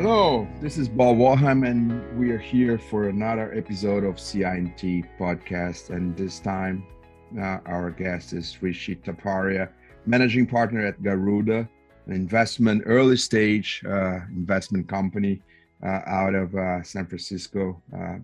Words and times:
Hello, 0.00 0.46
this 0.60 0.78
is 0.78 0.88
Bob 0.88 1.16
Wollheim, 1.16 1.66
and 1.68 2.16
we 2.16 2.30
are 2.30 2.38
here 2.38 2.78
for 2.78 3.08
another 3.08 3.52
episode 3.52 4.04
of 4.04 4.14
CI&T 4.14 5.02
podcast. 5.18 5.90
And 5.90 6.16
this 6.16 6.38
time, 6.38 6.86
uh, 7.36 7.58
our 7.66 7.90
guest 7.90 8.32
is 8.32 8.62
Rishi 8.62 8.94
Taparia, 8.94 9.70
managing 10.06 10.46
partner 10.46 10.86
at 10.86 11.02
Garuda, 11.02 11.68
an 12.06 12.12
investment 12.12 12.84
early 12.86 13.16
stage 13.16 13.82
uh, 13.84 14.20
investment 14.30 14.86
company 14.86 15.42
uh, 15.82 16.02
out 16.06 16.36
of 16.36 16.54
uh, 16.54 16.80
San 16.84 17.04
Francisco, 17.04 17.82
uh, 17.92 18.18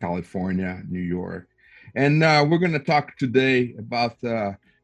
California, 0.00 0.84
New 0.88 1.00
York. 1.00 1.48
And 1.96 2.22
uh, 2.22 2.46
we're 2.48 2.58
going 2.58 2.70
to 2.70 2.78
talk 2.78 3.16
today 3.16 3.74
about 3.76 4.20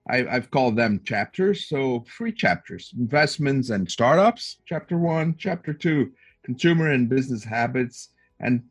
I, 0.09 0.23
have 0.23 0.51
called 0.51 0.77
them 0.77 1.01
chapters. 1.05 1.69
So 1.69 2.05
three 2.17 2.33
chapters: 2.33 2.93
investments 2.99 3.71
and 3.71 3.91
startups. 3.91 4.59
Chapter 4.67 4.99
one, 4.99 5.35
chapter 5.39 5.73
two, 5.73 6.13
consumer 6.45 6.91
and 6.91 7.09
business 7.09 7.45
habits, 7.45 8.11
and 8.41 8.63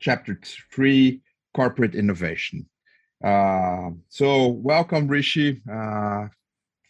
chapter 0.00 0.40
three, 0.72 1.20
corporate 1.54 1.94
innovation. 1.94 2.66
Uh, 3.24 3.90
so 4.08 4.48
welcome, 4.48 5.08
Rishi. 5.08 5.60
Uh, 5.70 6.28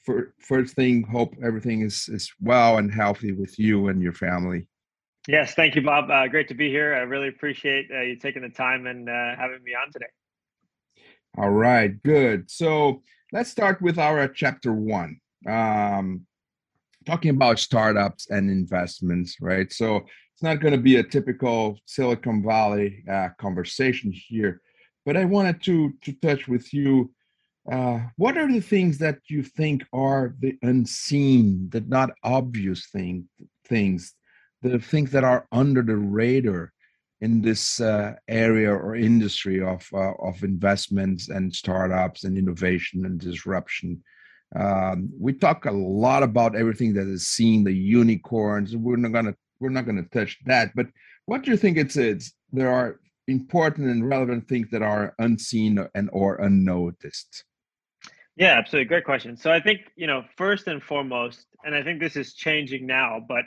for, 0.04 0.34
first 0.38 0.74
thing, 0.74 1.02
hope 1.04 1.34
everything 1.44 1.82
is 1.82 2.08
is 2.08 2.32
well 2.40 2.78
and 2.78 2.92
healthy 2.92 3.32
with 3.32 3.58
you 3.58 3.88
and 3.88 4.02
your 4.02 4.12
family. 4.12 4.66
Yes, 5.26 5.54
thank 5.54 5.74
you, 5.74 5.82
Bob. 5.82 6.10
Uh, 6.10 6.26
great 6.26 6.48
to 6.48 6.54
be 6.54 6.70
here. 6.70 6.94
I 6.94 7.00
really 7.00 7.28
appreciate 7.28 7.90
uh, 7.94 8.00
you 8.00 8.16
taking 8.16 8.40
the 8.40 8.48
time 8.48 8.86
and 8.86 9.10
uh, 9.10 9.36
having 9.36 9.62
me 9.62 9.72
on 9.74 9.92
today. 9.92 10.06
All 11.36 11.50
right, 11.50 12.02
good. 12.02 12.50
So 12.50 13.02
let's 13.32 13.50
start 13.50 13.80
with 13.82 13.98
our 13.98 14.26
chapter 14.28 14.72
one, 14.72 15.20
um, 15.46 16.26
talking 17.06 17.30
about 17.30 17.58
startups 17.58 18.30
and 18.30 18.50
investments, 18.50 19.36
right? 19.40 19.72
So 19.72 19.96
it's 19.96 20.42
not 20.42 20.60
going 20.60 20.72
to 20.72 20.80
be 20.80 20.96
a 20.96 21.02
typical 21.02 21.78
Silicon 21.86 22.42
Valley 22.42 23.04
uh, 23.10 23.28
conversation 23.38 24.12
here, 24.12 24.60
but 25.04 25.16
I 25.16 25.24
wanted 25.24 25.62
to 25.64 25.92
to 26.02 26.12
touch 26.12 26.48
with 26.48 26.72
you. 26.72 27.12
Uh, 27.70 28.00
what 28.16 28.38
are 28.38 28.50
the 28.50 28.60
things 28.60 28.96
that 28.98 29.18
you 29.28 29.42
think 29.42 29.84
are 29.92 30.34
the 30.40 30.56
unseen, 30.62 31.68
the 31.70 31.82
not 31.82 32.10
obvious 32.24 32.88
thing, 32.90 33.28
things, 33.66 34.14
the 34.62 34.78
things 34.78 35.10
that 35.10 35.24
are 35.24 35.46
under 35.52 35.82
the 35.82 35.96
radar 35.96 36.72
in 37.20 37.42
this 37.42 37.80
uh, 37.80 38.14
area 38.28 38.72
or 38.72 38.94
industry 38.94 39.60
of 39.60 39.88
uh, 39.92 40.12
of 40.22 40.42
investments 40.44 41.28
and 41.28 41.54
startups 41.54 42.24
and 42.24 42.38
innovation 42.38 43.04
and 43.04 43.20
disruption. 43.20 44.02
Um, 44.54 45.10
we 45.18 45.32
talk 45.32 45.66
a 45.66 45.72
lot 45.72 46.22
about 46.22 46.56
everything 46.56 46.94
that 46.94 47.06
is 47.06 47.26
seen, 47.26 47.64
the 47.64 47.72
unicorns. 47.72 48.76
We're 48.76 48.96
not 48.96 49.12
gonna 49.12 49.34
we're 49.60 49.70
not 49.70 49.86
gonna 49.86 50.04
touch 50.04 50.38
that. 50.46 50.70
But 50.74 50.86
what 51.26 51.42
do 51.42 51.50
you 51.50 51.56
think 51.56 51.76
it's 51.76 51.96
it's 51.96 52.32
there 52.52 52.70
are 52.70 53.00
important 53.26 53.88
and 53.88 54.08
relevant 54.08 54.48
things 54.48 54.68
that 54.70 54.82
are 54.82 55.14
unseen 55.18 55.86
and 55.94 56.08
or 56.12 56.36
unnoticed? 56.36 57.44
Yeah, 58.36 58.56
absolutely. 58.56 58.86
Great 58.86 59.04
question. 59.04 59.36
So 59.36 59.52
I 59.52 59.60
think 59.60 59.80
you 59.96 60.06
know 60.06 60.22
first 60.36 60.68
and 60.68 60.80
foremost, 60.82 61.46
and 61.64 61.74
I 61.74 61.82
think 61.82 61.98
this 62.00 62.16
is 62.16 62.34
changing 62.34 62.86
now, 62.86 63.20
but 63.26 63.44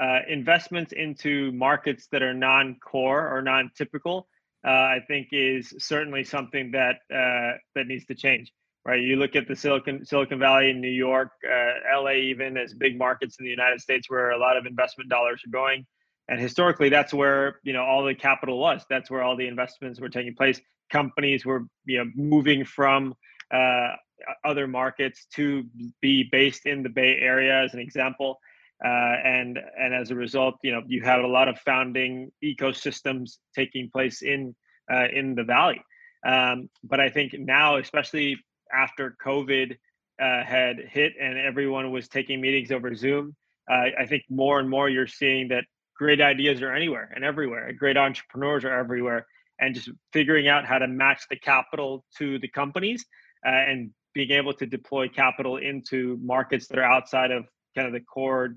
uh, 0.00 0.20
investments 0.28 0.92
into 0.92 1.52
markets 1.52 2.08
that 2.10 2.22
are 2.22 2.32
non-core 2.32 3.28
or 3.28 3.42
non-typical, 3.42 4.26
uh, 4.66 4.70
I 4.70 5.00
think 5.06 5.28
is 5.32 5.74
certainly 5.78 6.24
something 6.24 6.70
that 6.72 6.96
uh, 7.14 7.58
that 7.74 7.86
needs 7.86 8.06
to 8.06 8.14
change. 8.14 8.52
Right? 8.86 9.02
You 9.02 9.16
look 9.16 9.36
at 9.36 9.46
the 9.46 9.54
Silicon 9.54 10.06
Silicon 10.06 10.38
Valley 10.38 10.70
in 10.70 10.80
New 10.80 10.88
York, 10.88 11.30
uh, 11.46 12.00
LA, 12.00 12.12
even 12.12 12.56
as 12.56 12.72
big 12.72 12.96
markets 12.96 13.36
in 13.38 13.44
the 13.44 13.50
United 13.50 13.80
States 13.80 14.08
where 14.08 14.30
a 14.30 14.38
lot 14.38 14.56
of 14.56 14.64
investment 14.64 15.10
dollars 15.10 15.42
are 15.46 15.50
going, 15.50 15.86
and 16.28 16.40
historically 16.40 16.88
that's 16.88 17.12
where 17.12 17.60
you 17.62 17.74
know 17.74 17.84
all 17.84 18.04
the 18.04 18.14
capital 18.14 18.58
was. 18.58 18.82
That's 18.88 19.10
where 19.10 19.22
all 19.22 19.36
the 19.36 19.48
investments 19.48 20.00
were 20.00 20.08
taking 20.08 20.34
place. 20.34 20.60
Companies 20.90 21.44
were 21.44 21.66
you 21.84 21.98
know 21.98 22.10
moving 22.14 22.64
from 22.64 23.14
uh, 23.52 23.96
other 24.44 24.66
markets 24.66 25.26
to 25.34 25.64
be 26.00 26.26
based 26.30 26.64
in 26.64 26.82
the 26.82 26.88
Bay 26.88 27.18
Area, 27.20 27.62
as 27.62 27.74
an 27.74 27.80
example. 27.80 28.40
Uh, 28.84 29.16
and 29.24 29.58
and 29.78 29.94
as 29.94 30.10
a 30.10 30.14
result, 30.14 30.56
you 30.62 30.72
know 30.72 30.82
you 30.86 31.02
have 31.02 31.22
a 31.22 31.26
lot 31.26 31.48
of 31.48 31.58
founding 31.58 32.30
ecosystems 32.42 33.38
taking 33.54 33.90
place 33.90 34.22
in 34.22 34.54
uh, 34.92 35.06
in 35.12 35.34
the 35.34 35.44
valley. 35.44 35.80
Um, 36.26 36.68
but 36.84 37.00
I 37.00 37.08
think 37.08 37.34
now, 37.38 37.76
especially 37.76 38.36
after 38.72 39.16
COVID 39.24 39.76
uh, 40.20 40.44
had 40.44 40.78
hit 40.78 41.12
and 41.20 41.38
everyone 41.38 41.90
was 41.92 42.08
taking 42.08 42.40
meetings 42.40 42.70
over 42.70 42.94
Zoom, 42.94 43.34
uh, 43.70 43.86
I 43.98 44.06
think 44.06 44.24
more 44.28 44.60
and 44.60 44.68
more 44.68 44.88
you're 44.88 45.06
seeing 45.06 45.48
that 45.48 45.64
great 45.96 46.20
ideas 46.20 46.62
are 46.62 46.72
anywhere 46.72 47.12
and 47.14 47.24
everywhere. 47.24 47.72
Great 47.72 47.96
entrepreneurs 47.96 48.64
are 48.64 48.78
everywhere, 48.78 49.26
and 49.60 49.74
just 49.74 49.90
figuring 50.12 50.48
out 50.48 50.64
how 50.64 50.78
to 50.78 50.88
match 50.88 51.22
the 51.28 51.36
capital 51.36 52.04
to 52.16 52.38
the 52.38 52.48
companies 52.48 53.04
uh, 53.46 53.50
and 53.50 53.90
being 54.14 54.30
able 54.30 54.52
to 54.54 54.66
deploy 54.66 55.08
capital 55.08 55.58
into 55.58 56.18
markets 56.22 56.66
that 56.68 56.78
are 56.78 56.84
outside 56.84 57.30
of 57.30 57.44
kind 57.76 57.86
of 57.86 57.92
the 57.92 58.00
core 58.00 58.56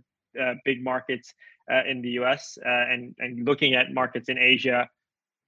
big 0.66 0.84
markets 0.84 1.34
uh, 1.72 1.82
in 1.88 2.02
the 2.02 2.12
US 2.12 2.58
uh, 2.66 2.70
and, 2.70 3.16
and 3.20 3.46
looking 3.46 3.74
at 3.74 3.94
markets 3.94 4.30
in 4.30 4.38
Asia, 4.38 4.90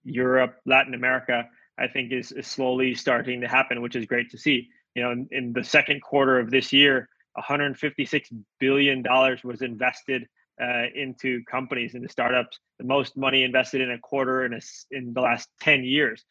Europe, 0.04 0.58
Latin 0.66 0.94
America, 0.94 1.48
I 1.78 1.88
think 1.88 2.12
is, 2.12 2.32
is 2.32 2.48
slowly 2.48 2.96
starting 2.96 3.42
to 3.42 3.48
happen, 3.48 3.82
which 3.82 3.96
is 3.96 4.06
great 4.06 4.30
to 4.32 4.38
see. 4.38 4.70
You 4.96 5.04
know, 5.04 5.12
in, 5.12 5.28
in 5.32 5.54
the 5.54 5.64
second 5.64 6.02
quarter 6.02 6.40
of 6.40 6.50
this 6.50 6.72
year, 6.72 7.10
156 7.34 8.30
billion 8.60 9.02
dollars 9.02 9.44
was 9.44 9.62
invested 9.62 10.26
uh, 10.62 10.84
into 10.96 11.44
companies, 11.52 11.96
into 11.96 12.08
startups. 12.08 12.60
The 12.80 12.86
most 12.86 13.18
money 13.18 13.44
invested 13.44 13.82
in 13.82 13.92
a 13.92 14.00
quarter 14.00 14.46
in 14.46 14.54
a, 14.54 14.62
in 14.92 15.14
the 15.14 15.20
last 15.20 15.50
10 15.60 15.84
years, 15.84 16.24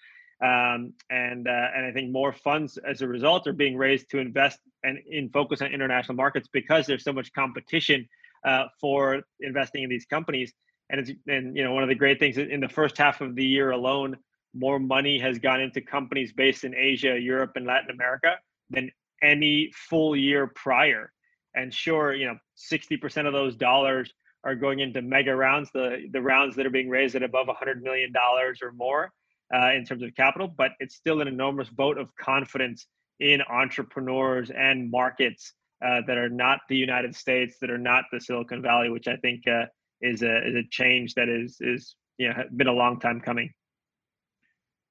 um, 0.42 0.94
and 1.10 1.47
uh, 1.47 1.69
and 1.76 1.84
I 1.84 1.92
think 1.92 2.10
more 2.10 2.32
funds 2.32 2.78
as 2.78 3.03
a 3.03 3.09
result 3.09 3.47
are 3.47 3.53
being 3.53 3.76
raised 3.76 4.10
to 4.10 4.19
invest 4.19 4.59
and 4.82 4.98
in 5.10 5.28
focus 5.28 5.60
on 5.60 5.72
international 5.72 6.16
markets 6.16 6.48
because 6.50 6.86
there's 6.86 7.04
so 7.04 7.12
much 7.12 7.32
competition 7.34 8.09
uh, 8.44 8.66
for 8.81 9.22
investing 9.41 9.82
in 9.82 9.91
these 9.91 10.06
companies. 10.06 10.53
And 10.91 11.00
it's 11.00 11.10
and 11.27 11.56
you 11.56 11.65
know 11.65 11.72
one 11.72 11.82
of 11.82 11.88
the 11.88 11.94
great 11.94 12.19
things 12.19 12.37
in 12.37 12.60
the 12.60 12.69
first 12.69 12.99
half 12.99 13.21
of 13.21 13.34
the 13.34 13.44
year 13.44 13.71
alone, 13.71 14.16
more 14.55 14.78
money 14.78 15.19
has 15.19 15.38
gone 15.38 15.60
into 15.60 15.81
companies 15.81 16.32
based 16.32 16.65
in 16.65 16.75
Asia, 16.75 17.19
Europe, 17.19 17.53
and 17.56 17.66
Latin 17.66 17.91
America 17.91 18.37
than 18.71 18.91
any 19.22 19.72
full 19.88 20.15
year 20.15 20.47
prior. 20.47 21.10
And 21.54 21.72
sure, 21.72 22.15
you 22.15 22.27
know, 22.27 22.37
60% 22.72 23.27
of 23.27 23.33
those 23.33 23.56
dollars 23.56 24.12
are 24.43 24.54
going 24.54 24.81
into 24.81 25.00
mega 25.00 25.34
rounds, 25.34 25.71
the 25.72 26.06
the 26.12 26.21
rounds 26.21 26.54
that 26.56 26.66
are 26.66 26.71
being 26.71 26.91
raised 26.91 27.15
at 27.15 27.22
above 27.22 27.47
100 27.47 27.83
million 27.83 28.12
dollars 28.12 28.60
or 28.62 28.72
more 28.72 29.10
uh, 29.54 29.72
in 29.72 29.87
terms 29.87 30.03
of 30.03 30.15
capital. 30.15 30.49
But 30.49 30.72
it's 30.81 30.97
still 30.97 31.22
an 31.22 31.28
enormous 31.28 31.69
vote 31.69 31.97
of 31.97 32.15
confidence 32.16 32.87
in 33.21 33.41
entrepreneurs 33.49 34.50
and 34.50 34.91
markets 34.91 35.54
uh, 35.84 36.00
that 36.06 36.17
are 36.17 36.31
not 36.31 36.61
the 36.69 36.77
United 36.77 37.15
States, 37.15 37.56
that 37.61 37.71
are 37.71 37.78
not 37.78 38.05
the 38.11 38.21
Silicon 38.21 38.62
Valley, 38.62 38.89
which 38.89 39.06
I 39.06 39.17
think 39.17 39.47
uh, 39.47 39.67
is 40.00 40.22
a 40.22 40.47
is 40.49 40.55
a 40.55 40.62
change 40.71 41.15
that 41.15 41.28
is 41.28 41.59
is 41.61 41.97
you 42.19 42.28
know 42.28 42.45
been 42.56 42.69
a 42.69 42.72
long 42.72 42.99
time 43.00 43.21
coming. 43.21 43.53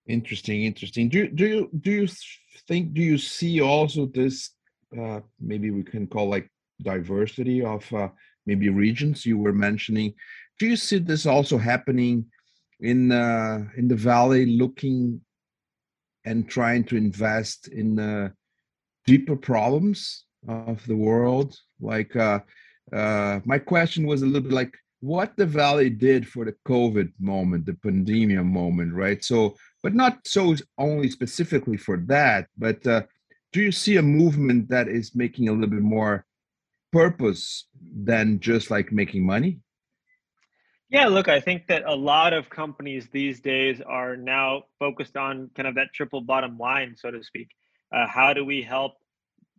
Interesting, 0.08 0.64
interesting. 0.64 1.10
Do 1.10 1.28
do 1.30 1.48
you 1.48 1.70
do 1.82 1.92
you 1.92 2.08
think 2.68 2.94
do 2.94 3.02
you 3.02 3.18
see 3.18 3.62
also 3.62 4.06
this 4.06 4.52
uh, 5.00 5.22
maybe 5.40 5.72
we 5.72 5.84
can 5.84 6.08
call 6.08 6.28
like 6.30 6.50
diversity 6.82 7.64
of 7.64 7.92
uh, 7.94 8.10
maybe 8.46 8.70
regions 8.70 9.26
you 9.26 9.38
were 9.38 9.54
mentioning? 9.54 10.14
Do 10.60 10.68
you 10.68 10.76
see 10.76 11.00
this 11.00 11.26
also 11.26 11.58
happening 11.58 12.26
in 12.80 13.12
uh, 13.12 13.66
in 13.78 13.88
the 13.88 13.96
valley, 13.96 14.46
looking 14.46 15.22
and 16.26 16.48
trying 16.48 16.84
to 16.86 16.96
invest 16.96 17.68
in 17.68 18.00
uh, 18.00 18.30
deeper 19.06 19.36
problems 19.36 20.26
of 20.48 20.86
the 20.88 20.96
world. 20.96 21.56
Like 21.80 22.16
uh, 22.16 22.40
uh, 22.92 23.40
my 23.46 23.60
question 23.60 24.06
was 24.06 24.22
a 24.22 24.26
little 24.26 24.42
bit 24.42 24.52
like 24.52 24.74
what 25.00 25.36
the 25.36 25.46
valley 25.46 25.90
did 25.90 26.28
for 26.28 26.46
the 26.46 26.56
COVID 26.66 27.12
moment, 27.20 27.66
the 27.66 27.74
pandemia 27.74 28.46
moment, 28.46 28.94
right? 28.94 29.24
So, 29.24 29.56
but 29.82 29.94
not 29.94 30.26
so 30.26 30.56
only 30.78 31.10
specifically 31.10 31.78
for 31.78 31.98
that, 32.08 32.48
but 32.58 32.86
uh, 32.88 33.04
do 33.52 33.62
you 33.62 33.72
see 33.72 33.98
a 33.98 34.02
movement 34.02 34.70
that 34.70 34.88
is 34.88 35.14
making 35.14 35.50
a 35.50 35.52
little 35.52 35.68
bit 35.68 35.82
more 35.82 36.26
purpose 36.94 37.68
than 37.96 38.40
just 38.40 38.72
like 38.72 38.92
making 38.92 39.26
money? 39.26 39.60
Yeah, 40.90 41.08
look, 41.08 41.28
I 41.28 41.40
think 41.40 41.68
that 41.68 41.84
a 41.86 41.96
lot 41.96 42.34
of 42.34 42.50
companies 42.50 43.10
these 43.12 43.42
days 43.42 43.82
are 43.82 44.16
now 44.16 44.64
focused 44.80 45.18
on 45.18 45.50
kind 45.56 45.68
of 45.68 45.76
that 45.76 45.88
triple 45.94 46.22
bottom 46.22 46.58
line, 46.58 46.96
so 46.98 47.12
to 47.12 47.24
speak. 47.24 47.50
Uh, 47.92 48.08
how 48.08 48.32
do 48.32 48.46
we 48.46 48.62
help 48.62 48.94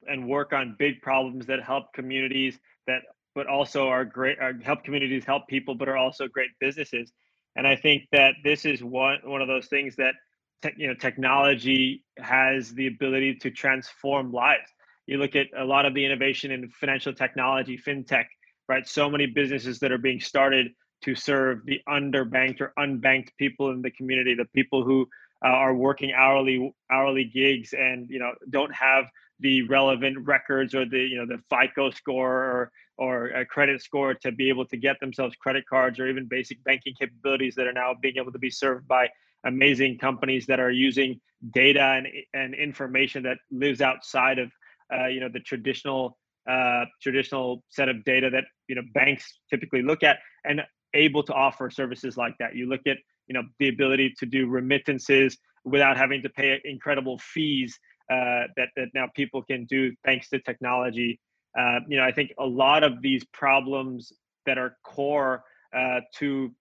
and 0.08 0.28
work 0.28 0.52
on 0.52 0.76
big 0.78 1.00
problems 1.02 1.46
that 1.46 1.62
help 1.62 1.92
communities 1.92 2.58
that 2.86 3.02
but 3.34 3.46
also 3.46 3.88
are 3.88 4.04
great 4.04 4.38
are 4.38 4.54
help 4.62 4.84
communities 4.84 5.24
help 5.24 5.46
people 5.48 5.74
but 5.74 5.88
are 5.88 5.96
also 5.96 6.28
great 6.28 6.50
businesses 6.60 7.12
and 7.56 7.66
i 7.66 7.76
think 7.76 8.04
that 8.12 8.34
this 8.44 8.64
is 8.64 8.82
one 8.82 9.18
one 9.24 9.42
of 9.42 9.48
those 9.48 9.66
things 9.66 9.96
that 9.96 10.14
te- 10.62 10.70
you 10.76 10.86
know 10.86 10.94
technology 10.94 12.04
has 12.18 12.72
the 12.74 12.86
ability 12.86 13.34
to 13.34 13.50
transform 13.50 14.32
lives 14.32 14.70
you 15.06 15.18
look 15.18 15.36
at 15.36 15.46
a 15.58 15.64
lot 15.64 15.84
of 15.84 15.94
the 15.94 16.04
innovation 16.04 16.50
in 16.50 16.68
financial 16.70 17.12
technology 17.12 17.78
fintech 17.78 18.26
right? 18.68 18.86
So 18.88 19.10
many 19.10 19.26
businesses 19.26 19.78
that 19.80 19.92
are 19.92 19.98
being 19.98 20.20
started 20.20 20.68
to 21.02 21.14
serve 21.14 21.64
the 21.66 21.80
underbanked 21.88 22.60
or 22.60 22.72
unbanked 22.78 23.28
people 23.38 23.70
in 23.70 23.82
the 23.82 23.90
community, 23.90 24.34
the 24.34 24.46
people 24.46 24.84
who 24.84 25.06
uh, 25.44 25.48
are 25.48 25.74
working 25.74 26.12
hourly 26.12 26.72
hourly 26.90 27.24
gigs 27.24 27.74
and 27.74 28.08
you 28.08 28.18
know 28.18 28.32
don't 28.48 28.72
have 28.74 29.04
the 29.40 29.62
relevant 29.62 30.16
records 30.26 30.74
or 30.74 30.84
the 30.84 30.98
you 30.98 31.16
know 31.16 31.26
the 31.26 31.42
FICO 31.50 31.90
score 31.90 32.32
or 32.32 32.72
or 32.96 33.26
a 33.28 33.44
credit 33.44 33.82
score 33.82 34.14
to 34.14 34.30
be 34.30 34.48
able 34.48 34.64
to 34.66 34.76
get 34.76 34.98
themselves 35.00 35.34
credit 35.36 35.64
cards 35.68 35.98
or 35.98 36.06
even 36.08 36.26
basic 36.26 36.62
banking 36.64 36.94
capabilities 36.98 37.54
that 37.56 37.66
are 37.66 37.72
now 37.72 37.94
being 38.00 38.16
able 38.16 38.30
to 38.30 38.38
be 38.38 38.50
served 38.50 38.86
by 38.86 39.08
amazing 39.44 39.98
companies 39.98 40.46
that 40.46 40.60
are 40.60 40.70
using 40.70 41.20
data 41.52 41.80
and, 41.80 42.06
and 42.32 42.54
information 42.54 43.22
that 43.22 43.36
lives 43.50 43.80
outside 43.80 44.38
of 44.38 44.50
uh, 44.94 45.06
you 45.06 45.20
know 45.20 45.28
the 45.32 45.40
traditional 45.40 46.16
uh, 46.48 46.84
traditional 47.02 47.62
set 47.70 47.88
of 47.88 48.04
data 48.04 48.30
that 48.30 48.44
you 48.68 48.74
know 48.74 48.82
banks 48.94 49.40
typically 49.50 49.82
look 49.82 50.02
at 50.02 50.18
and 50.44 50.62
able 50.94 51.22
to 51.22 51.32
offer 51.32 51.70
services 51.70 52.16
like 52.16 52.34
that. 52.38 52.54
You 52.54 52.68
look 52.68 52.86
at 52.86 52.98
you 53.26 53.34
know 53.34 53.42
the 53.58 53.68
ability 53.68 54.14
to 54.18 54.26
do 54.26 54.46
remittances 54.46 55.36
without 55.64 55.96
having 55.96 56.22
to 56.22 56.28
pay 56.28 56.60
incredible 56.64 57.18
fees 57.18 57.78
uh, 58.10 58.48
that 58.56 58.68
that 58.76 58.88
now 58.94 59.08
people 59.14 59.42
can 59.42 59.64
do 59.64 59.92
thanks 60.04 60.28
to 60.30 60.38
technology. 60.40 61.20
Uh, 61.58 61.80
you 61.88 61.96
know, 61.96 62.04
I 62.04 62.12
think 62.12 62.32
a 62.38 62.46
lot 62.46 62.82
of 62.82 63.00
these 63.00 63.24
problems 63.32 64.12
that 64.46 64.58
are 64.58 64.76
core 64.84 65.44
uh, 65.74 66.00
to 66.16 66.52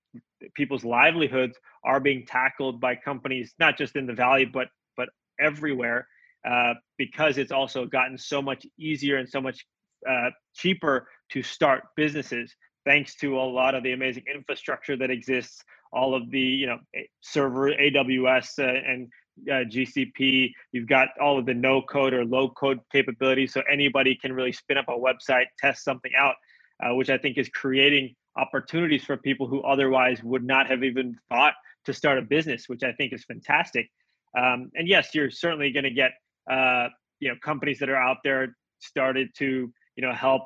people's 0.56 0.84
livelihoods 0.84 1.58
are 1.84 2.00
being 2.00 2.26
tackled 2.26 2.80
by 2.80 2.96
companies, 2.96 3.54
not 3.60 3.78
just 3.78 3.96
in 3.96 4.06
the 4.06 4.14
valley, 4.14 4.46
but 4.46 4.68
but 4.96 5.10
everywhere, 5.40 6.08
uh, 6.48 6.74
because 6.98 7.38
it's 7.38 7.52
also 7.52 7.86
gotten 7.86 8.18
so 8.18 8.42
much 8.42 8.66
easier 8.78 9.18
and 9.18 9.28
so 9.28 9.42
much 9.42 9.66
uh, 10.10 10.30
cheaper 10.54 11.08
to 11.32 11.42
start 11.42 11.84
businesses, 11.96 12.56
thanks 12.86 13.16
to 13.16 13.38
a 13.38 13.42
lot 13.42 13.76
of 13.76 13.84
the 13.84 13.94
amazing 13.94 14.24
infrastructure 14.34 14.96
that 14.98 15.10
exists, 15.10 15.64
all 15.92 16.16
of 16.16 16.30
the 16.32 16.40
you 16.40 16.68
know 16.68 16.80
server 17.22 17.72
AWS 17.72 18.60
uh, 18.60 18.92
and 18.92 19.10
uh, 19.50 19.66
GCP. 19.66 20.52
You've 20.72 20.88
got 20.88 21.10
all 21.22 21.38
of 21.38 21.46
the 21.46 21.54
no 21.54 21.82
code 21.82 22.14
or 22.14 22.26
low 22.26 22.50
code 22.50 22.80
capabilities, 22.92 23.54
so 23.54 23.62
anybody 23.72 24.16
can 24.16 24.34
really 24.34 24.52
spin 24.52 24.78
up 24.78 24.86
a 24.88 24.92
website, 24.92 25.46
test 25.60 25.84
something 25.84 26.12
out, 26.18 26.36
uh, 26.84 26.96
which 26.96 27.10
I 27.10 27.18
think 27.18 27.38
is 27.38 27.50
creating 27.50 28.16
opportunities 28.38 29.04
for 29.04 29.18
people 29.18 29.48
who 29.48 29.62
otherwise 29.62 30.24
would 30.24 30.44
not 30.44 30.68
have 30.68 30.84
even 30.84 31.16
thought 31.30 31.54
to 31.86 31.94
start 31.94 32.18
a 32.18 32.22
business, 32.22 32.66
which 32.68 32.84
I 32.84 32.92
think 32.94 33.14
is 33.14 33.24
fantastic. 33.26 33.90
Um, 34.38 34.72
and 34.76 34.88
yes, 34.88 35.10
you're 35.14 35.30
certainly 35.30 35.72
going 35.72 35.84
to 35.84 35.92
get 35.92 36.12
uh, 36.50 36.88
you 37.20 37.30
know 37.30 37.36
companies 37.44 37.80
that 37.80 37.90
are 37.90 37.98
out 37.98 38.18
there 38.24 38.56
started 38.80 39.30
to 39.38 39.72
you 39.96 40.02
know 40.06 40.14
help 40.14 40.44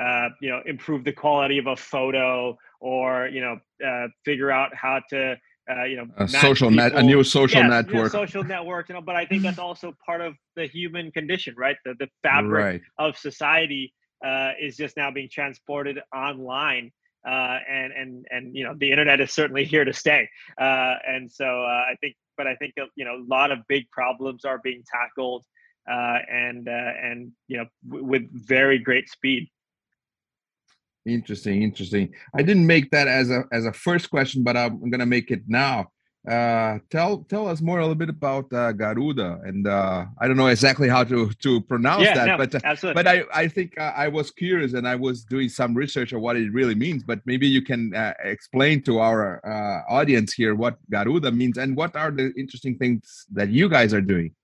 uh, 0.00 0.28
you 0.40 0.50
know 0.50 0.60
improve 0.66 1.04
the 1.04 1.12
quality 1.12 1.58
of 1.58 1.66
a 1.66 1.76
photo 1.76 2.56
or 2.80 3.28
you 3.28 3.40
know 3.40 3.58
uh, 3.86 4.06
figure 4.24 4.50
out 4.50 4.74
how 4.74 5.00
to 5.10 5.36
uh, 5.70 5.84
you 5.84 5.96
know 5.96 6.06
a 6.16 6.28
social 6.28 6.70
net 6.70 6.92
a 6.94 7.02
new 7.02 7.22
social 7.22 7.62
yes, 7.62 7.70
network. 7.70 8.12
know, 8.12 8.20
social 8.20 8.44
network 8.44 8.88
you 8.88 8.94
know 8.94 9.00
but 9.00 9.16
i 9.16 9.24
think 9.24 9.42
that's 9.42 9.58
also 9.58 9.94
part 10.04 10.20
of 10.20 10.34
the 10.56 10.66
human 10.66 11.10
condition 11.12 11.54
right? 11.56 11.76
The, 11.84 11.94
the 11.98 12.08
fabric 12.22 12.64
right. 12.64 12.82
of 12.98 13.16
society 13.16 13.92
uh, 14.24 14.50
is 14.60 14.76
just 14.76 14.96
now 14.96 15.10
being 15.10 15.28
transported 15.30 15.98
online 16.14 16.90
uh, 17.26 17.58
and 17.68 17.92
and 17.92 18.26
and 18.30 18.56
you 18.56 18.64
know 18.64 18.74
the 18.76 18.90
internet 18.90 19.20
is 19.20 19.32
certainly 19.32 19.64
here 19.64 19.84
to 19.84 19.92
stay. 19.92 20.28
Uh, 20.60 20.94
and 21.06 21.30
so 21.30 21.44
uh, 21.44 21.84
i 21.90 21.94
think 22.00 22.14
but 22.36 22.46
i 22.46 22.54
think 22.56 22.74
you 22.96 23.04
know 23.04 23.16
a 23.16 23.24
lot 23.28 23.50
of 23.50 23.58
big 23.68 23.90
problems 23.90 24.44
are 24.44 24.58
being 24.62 24.82
tackled 24.90 25.44
uh, 25.90 26.18
and 26.30 26.68
uh, 26.68 26.92
and 27.02 27.32
you 27.48 27.58
know 27.58 27.66
w- 27.88 28.04
with 28.04 28.46
very 28.46 28.78
great 28.78 29.08
speed 29.08 29.48
Interesting, 31.06 31.62
interesting. 31.62 32.12
I 32.34 32.42
didn't 32.42 32.66
make 32.66 32.90
that 32.90 33.08
as 33.08 33.30
a 33.30 33.44
as 33.52 33.64
a 33.64 33.72
first 33.72 34.10
question, 34.10 34.42
but 34.42 34.56
I'm, 34.56 34.90
gonna 34.90 35.06
make 35.06 35.30
it 35.30 35.42
now. 35.48 35.90
Uh, 36.28 36.78
tell 36.90 37.24
tell 37.30 37.48
us 37.48 37.62
more 37.62 37.78
a 37.78 37.82
little 37.82 37.94
bit 37.94 38.10
about 38.10 38.52
uh, 38.52 38.72
Garuda, 38.72 39.40
and 39.42 39.66
uh, 39.66 40.04
I 40.18 40.28
don't 40.28 40.36
know 40.36 40.48
exactly 40.48 40.90
how 40.90 41.02
to 41.04 41.30
to 41.30 41.60
pronounce 41.62 42.04
yeah, 42.04 42.14
that, 42.14 42.26
no, 42.26 42.36
but 42.36 42.54
uh, 42.54 42.60
absolutely. 42.64 43.02
but 43.02 43.08
I 43.08 43.24
I 43.32 43.48
think 43.48 43.78
uh, 43.78 43.94
I 43.96 44.08
was 44.08 44.30
curious 44.30 44.74
and 44.74 44.86
I 44.86 44.96
was 44.96 45.24
doing 45.24 45.48
some 45.48 45.74
research 45.74 46.12
on 46.12 46.20
what 46.20 46.36
it 46.36 46.52
really 46.52 46.74
means. 46.74 47.02
But 47.02 47.20
maybe 47.24 47.46
you 47.46 47.62
can 47.62 47.94
uh, 47.94 48.12
explain 48.22 48.82
to 48.82 48.98
our 48.98 49.40
uh, 49.46 49.90
audience 49.90 50.34
here 50.34 50.54
what 50.54 50.76
Garuda 50.90 51.32
means 51.32 51.56
and 51.56 51.74
what 51.74 51.96
are 51.96 52.10
the 52.10 52.34
interesting 52.36 52.76
things 52.76 53.24
that 53.32 53.48
you 53.48 53.70
guys 53.70 53.94
are 53.94 54.02
doing. 54.02 54.34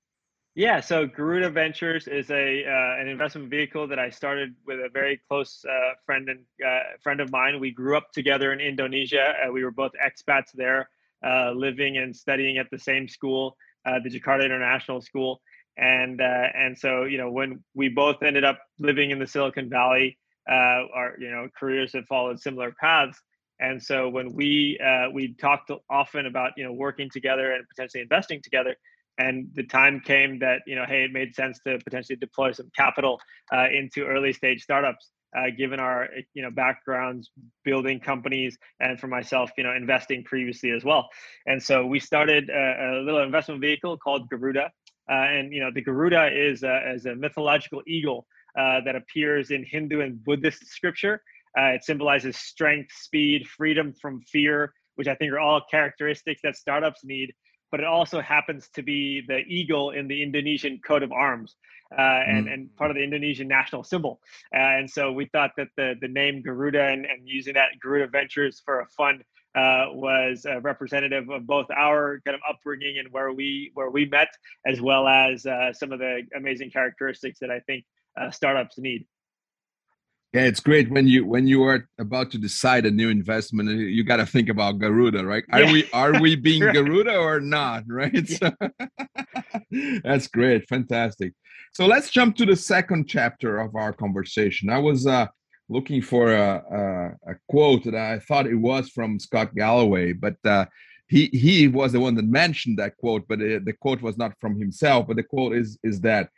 Yeah, 0.57 0.81
so 0.81 1.07
Garuda 1.07 1.51
Ventures 1.51 2.09
is 2.09 2.31
a 2.31 2.65
uh, 2.65 2.99
an 2.99 3.09
investment 3.09 3.51
vehicle 3.51 3.87
that 3.89 3.99
I 3.99 4.09
started 4.09 4.55
with 4.67 4.79
a 4.79 4.89
very 4.91 5.21
close 5.29 5.63
uh, 5.69 5.93
friend 6.07 6.31
and 6.31 6.41
uh, 6.67 6.97
friend 7.03 7.21
of 7.21 7.31
mine. 7.31 7.61
We 7.61 7.73
grew 7.73 7.95
up 7.95 8.11
together 8.13 8.55
in 8.55 8.61
Indonesia. 8.61 9.35
Uh, 9.37 9.53
we 9.53 9.63
were 9.63 9.71
both 9.71 9.93
expats 10.03 10.53
there, 10.55 10.89
uh, 11.23 11.51
living 11.51 11.99
and 11.99 12.17
studying 12.17 12.57
at 12.57 12.69
the 12.71 12.79
same 12.79 13.07
school, 13.07 13.55
uh, 13.85 13.99
the 14.03 14.09
Jakarta 14.09 14.47
International 14.47 15.03
School. 15.03 15.43
And 15.77 16.23
and 16.23 16.79
so 16.79 17.05
you 17.05 17.19
know 17.19 17.31
when 17.31 17.63
we 17.75 17.91
both 17.91 18.23
ended 18.23 18.45
up 18.45 18.59
living 18.79 19.11
in 19.11 19.19
the 19.19 19.27
Silicon 19.27 19.69
Valley, 19.69 20.17
our 20.49 21.17
you 21.19 21.31
know 21.31 21.49
careers 21.55 21.93
have 21.93 22.07
followed 22.07 22.41
similar 22.41 22.75
paths. 22.81 23.21
And 23.61 23.83
so 23.83 24.09
when 24.09 24.33
we 24.33 24.81
we 25.13 25.35
talked 25.35 25.71
often 25.91 26.25
about 26.25 26.53
you 26.57 26.65
know 26.65 26.73
working 26.73 27.11
together 27.13 27.53
and 27.53 27.69
potentially 27.69 28.01
investing 28.01 28.41
together 28.43 28.75
and 29.19 29.49
the 29.55 29.63
time 29.65 30.01
came 30.01 30.39
that 30.39 30.61
you 30.67 30.75
know 30.77 30.85
hey 30.87 31.05
it 31.05 31.13
made 31.13 31.35
sense 31.35 31.59
to 31.67 31.79
potentially 31.85 32.17
deploy 32.17 32.53
some 32.53 32.71
capital 32.77 33.21
uh, 33.53 33.67
into 33.71 34.05
early 34.05 34.33
stage 34.33 34.63
startups 34.63 35.11
uh, 35.37 35.51
given 35.57 35.81
our 35.81 36.09
you 36.35 36.43
know 36.43 36.51
backgrounds 36.51 37.31
building 37.65 38.01
companies 38.01 38.57
and 38.81 38.99
for 38.99 39.07
myself 39.07 39.51
you 39.57 39.65
know 39.65 39.75
investing 39.75 40.25
previously 40.25 40.71
as 40.71 40.85
well. 40.85 41.09
And 41.47 41.63
so 41.63 41.87
we 41.87 42.01
started 42.01 42.49
a, 42.49 43.01
a 43.01 43.03
little 43.03 43.23
investment 43.23 43.61
vehicle 43.61 43.97
called 43.99 44.29
garuda 44.29 44.71
uh, 45.11 45.15
and 45.15 45.53
you 45.53 45.61
know 45.61 45.71
the 45.75 45.83
garuda 45.83 46.31
is 46.33 46.63
a, 46.63 46.93
is 46.95 47.07
a 47.07 47.15
mythological 47.15 47.83
eagle 47.87 48.27
uh, 48.59 48.81
that 48.85 48.97
appears 48.97 49.51
in 49.51 49.65
hindu 49.65 50.01
and 50.01 50.23
buddhist 50.25 50.67
scripture. 50.67 51.23
Uh, 51.59 51.73
it 51.73 51.85
symbolizes 51.85 52.37
strength 52.37 52.93
speed 52.93 53.47
freedom 53.47 53.93
from 54.01 54.21
fear 54.23 54.73
which 54.97 55.09
i 55.09 55.15
think 55.15 55.33
are 55.33 55.39
all 55.39 55.61
characteristics 55.71 56.41
that 56.43 56.55
startups 56.57 57.01
need 57.05 57.33
but 57.71 57.81
it 57.81 57.87
also 57.87 58.21
happens 58.21 58.69
to 58.75 58.83
be 58.83 59.23
the 59.27 59.39
eagle 59.47 59.91
in 59.91 60.09
the 60.09 60.23
Indonesian 60.23 60.81
coat 60.87 61.03
of 61.03 61.13
arms 61.13 61.57
uh, 61.93 62.01
and, 62.27 62.47
mm. 62.47 62.53
and 62.53 62.77
part 62.77 62.91
of 62.91 62.97
the 62.97 63.03
Indonesian 63.03 63.49
national 63.49 63.85
symbol. 63.85 64.21
Uh, 64.55 64.59
and 64.59 64.91
so 64.91 65.13
we 65.13 65.27
thought 65.27 65.53
that 65.57 65.69
the, 65.77 65.95
the 66.01 66.09
name 66.09 66.43
Garuda 66.43 66.83
and, 66.83 67.07
and 67.07 67.29
using 67.29 67.55
that 67.55 67.69
Garuda 67.81 68.09
Ventures 68.09 68.63
for 68.65 68.81
a 68.81 68.87
fund 68.87 69.23
uh, 69.55 69.87
was 69.93 70.45
representative 70.61 71.31
of 71.31 71.47
both 71.47 71.67
our 71.75 72.21
kind 72.27 72.35
of 72.35 72.43
upbringing 72.49 72.99
and 72.99 73.11
where 73.11 73.33
we 73.33 73.71
where 73.73 73.91
we 73.91 74.05
met, 74.05 74.29
as 74.67 74.83
well 74.83 75.09
as 75.09 75.47
uh, 75.47 75.73
some 75.73 75.93
of 75.93 75.99
the 75.99 76.23
amazing 76.37 76.71
characteristics 76.71 77.39
that 77.41 77.51
I 77.51 77.61
think 77.61 77.85
uh, 78.21 78.31
startups 78.31 78.77
need. 78.79 79.07
Yeah, 80.37 80.43
it's 80.43 80.61
great 80.61 80.91
when 80.91 81.09
you 81.09 81.25
when 81.25 81.47
you 81.47 81.63
are 81.63 81.89
about 81.99 82.31
to 82.33 82.39
decide 82.39 82.85
a 82.85 82.91
new 82.91 83.09
investment, 83.09 83.71
you 83.71 84.05
got 84.05 84.19
to 84.19 84.27
think 84.27 84.51
about 84.51 84.79
Garuda, 84.79 85.25
right? 85.25 85.43
Are 85.51 85.63
yeah. 85.63 85.73
we 85.73 85.91
are 85.95 86.21
we 86.21 86.37
being 86.49 86.63
right. 86.63 86.75
Garuda 86.75 87.17
or 87.17 87.41
not, 87.41 87.85
right? 87.89 88.13
Yeah. 88.13 88.51
So, 88.51 88.51
that's 90.05 90.29
great, 90.29 90.69
fantastic. 90.69 91.33
So 91.73 91.87
let's 91.87 92.11
jump 92.11 92.37
to 92.37 92.45
the 92.45 92.55
second 92.55 93.09
chapter 93.09 93.59
of 93.59 93.75
our 93.77 93.95
conversation. 93.95 94.69
I 94.69 94.79
was 94.79 95.07
uh, 95.07 95.27
looking 95.71 96.03
for 96.03 96.31
a, 96.35 96.63
a, 96.71 97.33
a, 97.33 97.35
quote 97.49 97.85
that 97.85 97.95
I 97.95 98.19
thought 98.19 98.47
it 98.47 98.57
was 98.57 98.91
from 98.91 99.19
Scott 99.19 99.55
Galloway, 99.55 100.13
but 100.13 100.37
uh, 100.45 100.67
he 101.09 101.31
he 101.33 101.67
was 101.67 101.93
the 101.93 102.01
one 102.01 102.15
that 102.17 102.27
mentioned 102.27 102.79
that 102.79 102.99
quote, 102.99 103.25
but 103.27 103.41
it, 103.41 103.65
the 103.65 103.73
quote 103.73 104.03
was 104.03 104.19
not 104.19 104.35
from 104.43 104.61
himself. 104.61 105.07
But 105.07 105.17
the 105.17 105.23
quote 105.23 105.57
is 105.57 105.79
is 105.83 106.03
that 106.03 106.29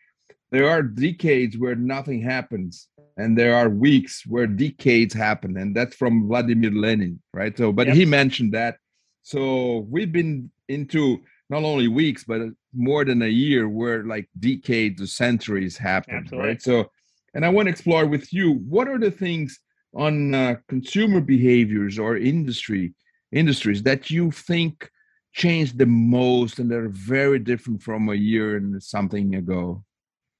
there 0.50 0.68
are 0.68 0.82
decades 0.82 1.56
where 1.58 1.74
nothing 1.74 2.22
happens 2.22 2.88
and 3.16 3.36
there 3.36 3.54
are 3.54 3.68
weeks 3.68 4.24
where 4.26 4.46
decades 4.46 5.12
happen 5.12 5.56
and 5.56 5.74
that's 5.74 5.96
from 5.96 6.28
vladimir 6.28 6.70
lenin 6.70 7.20
right 7.34 7.56
so 7.56 7.72
but 7.72 7.86
yep. 7.86 7.96
he 7.96 8.04
mentioned 8.04 8.52
that 8.52 8.76
so 9.22 9.86
we've 9.90 10.12
been 10.12 10.50
into 10.68 11.18
not 11.50 11.64
only 11.64 11.88
weeks 11.88 12.24
but 12.24 12.42
more 12.74 13.04
than 13.04 13.22
a 13.22 13.28
year 13.28 13.68
where 13.68 14.04
like 14.04 14.28
decades 14.38 15.02
or 15.02 15.06
centuries 15.06 15.76
happen 15.76 16.14
Absolutely. 16.14 16.48
right 16.48 16.62
so 16.62 16.90
and 17.34 17.44
i 17.44 17.48
want 17.48 17.66
to 17.66 17.70
explore 17.70 18.06
with 18.06 18.32
you 18.32 18.54
what 18.68 18.88
are 18.88 18.98
the 18.98 19.10
things 19.10 19.58
on 19.94 20.34
uh, 20.34 20.54
consumer 20.68 21.20
behaviors 21.20 21.98
or 21.98 22.16
industry 22.16 22.94
industries 23.32 23.82
that 23.82 24.10
you 24.10 24.30
think 24.30 24.88
changed 25.32 25.78
the 25.78 25.86
most 25.86 26.58
and 26.58 26.70
they're 26.70 26.88
very 26.88 27.38
different 27.38 27.82
from 27.82 28.08
a 28.08 28.14
year 28.14 28.56
and 28.56 28.82
something 28.82 29.34
ago 29.34 29.84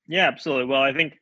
yeah, 0.09 0.27
absolutely. 0.27 0.65
Well, 0.65 0.83
I 0.83 0.93
think 0.93 1.19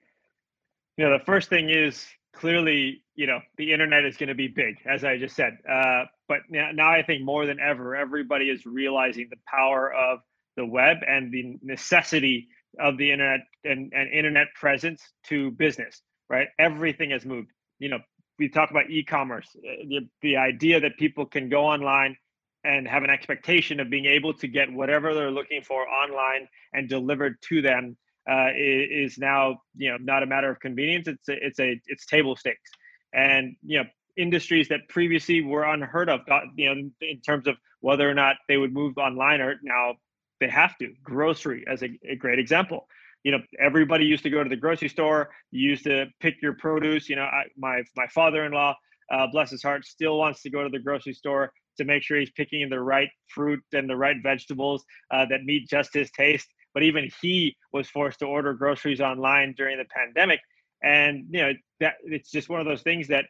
you 0.96 1.04
know 1.04 1.18
the 1.18 1.24
first 1.24 1.48
thing 1.48 1.68
is 1.68 2.06
clearly 2.32 3.02
you 3.14 3.26
know 3.26 3.40
the 3.58 3.72
internet 3.72 4.04
is 4.04 4.16
going 4.16 4.28
to 4.28 4.34
be 4.34 4.48
big, 4.48 4.76
as 4.86 5.04
I 5.04 5.18
just 5.18 5.36
said. 5.36 5.58
Uh, 5.68 6.04
but 6.28 6.40
now, 6.48 6.70
now 6.72 6.90
I 6.90 7.02
think 7.02 7.22
more 7.22 7.46
than 7.46 7.60
ever, 7.60 7.94
everybody 7.94 8.46
is 8.46 8.64
realizing 8.64 9.28
the 9.30 9.38
power 9.46 9.92
of 9.92 10.20
the 10.56 10.64
web 10.64 10.98
and 11.06 11.32
the 11.32 11.58
necessity 11.62 12.48
of 12.78 12.96
the 12.96 13.10
internet 13.10 13.40
and, 13.64 13.92
and 13.94 14.10
internet 14.10 14.48
presence 14.54 15.02
to 15.24 15.50
business. 15.50 16.00
Right, 16.28 16.48
everything 16.58 17.10
has 17.10 17.24
moved. 17.24 17.50
You 17.78 17.88
know, 17.90 17.98
we 18.38 18.48
talk 18.48 18.70
about 18.70 18.90
e-commerce, 18.90 19.48
uh, 19.56 19.84
the, 19.88 20.08
the 20.22 20.36
idea 20.36 20.80
that 20.80 20.96
people 20.96 21.26
can 21.26 21.48
go 21.48 21.64
online 21.64 22.16
and 22.64 22.88
have 22.88 23.04
an 23.04 23.10
expectation 23.10 23.78
of 23.78 23.90
being 23.90 24.06
able 24.06 24.34
to 24.34 24.48
get 24.48 24.72
whatever 24.72 25.14
they're 25.14 25.30
looking 25.30 25.62
for 25.62 25.88
online 25.88 26.48
and 26.72 26.88
delivered 26.88 27.36
to 27.42 27.62
them 27.62 27.96
uh, 28.30 28.50
is 28.54 29.18
now 29.18 29.60
you 29.76 29.90
know 29.90 29.96
not 30.00 30.22
a 30.22 30.26
matter 30.26 30.50
of 30.50 30.60
convenience. 30.60 31.08
It's 31.08 31.28
a, 31.28 31.46
it's 31.46 31.60
a 31.60 31.80
it's 31.86 32.06
table 32.06 32.36
stakes, 32.36 32.70
and 33.12 33.56
you 33.64 33.78
know 33.78 33.84
industries 34.16 34.68
that 34.68 34.88
previously 34.88 35.42
were 35.42 35.64
unheard 35.64 36.08
of, 36.08 36.20
you 36.56 36.74
know, 36.74 36.90
in 37.02 37.20
terms 37.20 37.46
of 37.46 37.56
whether 37.80 38.08
or 38.08 38.14
not 38.14 38.36
they 38.48 38.56
would 38.56 38.72
move 38.72 38.96
online, 38.98 39.40
or 39.40 39.56
now 39.62 39.94
they 40.40 40.48
have 40.48 40.76
to. 40.78 40.92
Grocery 41.02 41.64
as 41.70 41.82
a, 41.82 41.98
a 42.08 42.16
great 42.16 42.38
example. 42.38 42.88
You 43.24 43.32
know, 43.32 43.38
everybody 43.60 44.04
used 44.04 44.22
to 44.22 44.30
go 44.30 44.42
to 44.42 44.48
the 44.48 44.56
grocery 44.56 44.88
store. 44.88 45.30
You 45.50 45.70
used 45.70 45.84
to 45.84 46.06
pick 46.20 46.40
your 46.42 46.54
produce. 46.54 47.08
You 47.08 47.16
know, 47.16 47.24
I, 47.24 47.44
my 47.56 47.82
my 47.96 48.06
father-in-law, 48.08 48.74
uh, 49.12 49.26
bless 49.32 49.50
his 49.50 49.62
heart, 49.62 49.84
still 49.84 50.18
wants 50.18 50.42
to 50.42 50.50
go 50.50 50.62
to 50.62 50.68
the 50.68 50.78
grocery 50.78 51.12
store 51.12 51.52
to 51.76 51.84
make 51.84 52.02
sure 52.02 52.18
he's 52.18 52.30
picking 52.30 52.68
the 52.68 52.80
right 52.80 53.10
fruit 53.28 53.62
and 53.72 53.88
the 53.88 53.96
right 53.96 54.16
vegetables 54.22 54.84
uh, 55.10 55.26
that 55.26 55.44
meet 55.44 55.68
just 55.68 55.92
his 55.92 56.10
taste. 56.12 56.48
But 56.76 56.82
even 56.82 57.08
he 57.22 57.56
was 57.72 57.88
forced 57.88 58.18
to 58.18 58.26
order 58.26 58.52
groceries 58.52 59.00
online 59.00 59.54
during 59.56 59.78
the 59.78 59.86
pandemic, 59.86 60.40
and 60.82 61.24
you 61.30 61.40
know 61.40 61.52
that 61.80 61.94
it's 62.04 62.30
just 62.30 62.50
one 62.50 62.60
of 62.60 62.66
those 62.66 62.82
things 62.82 63.08
that 63.08 63.24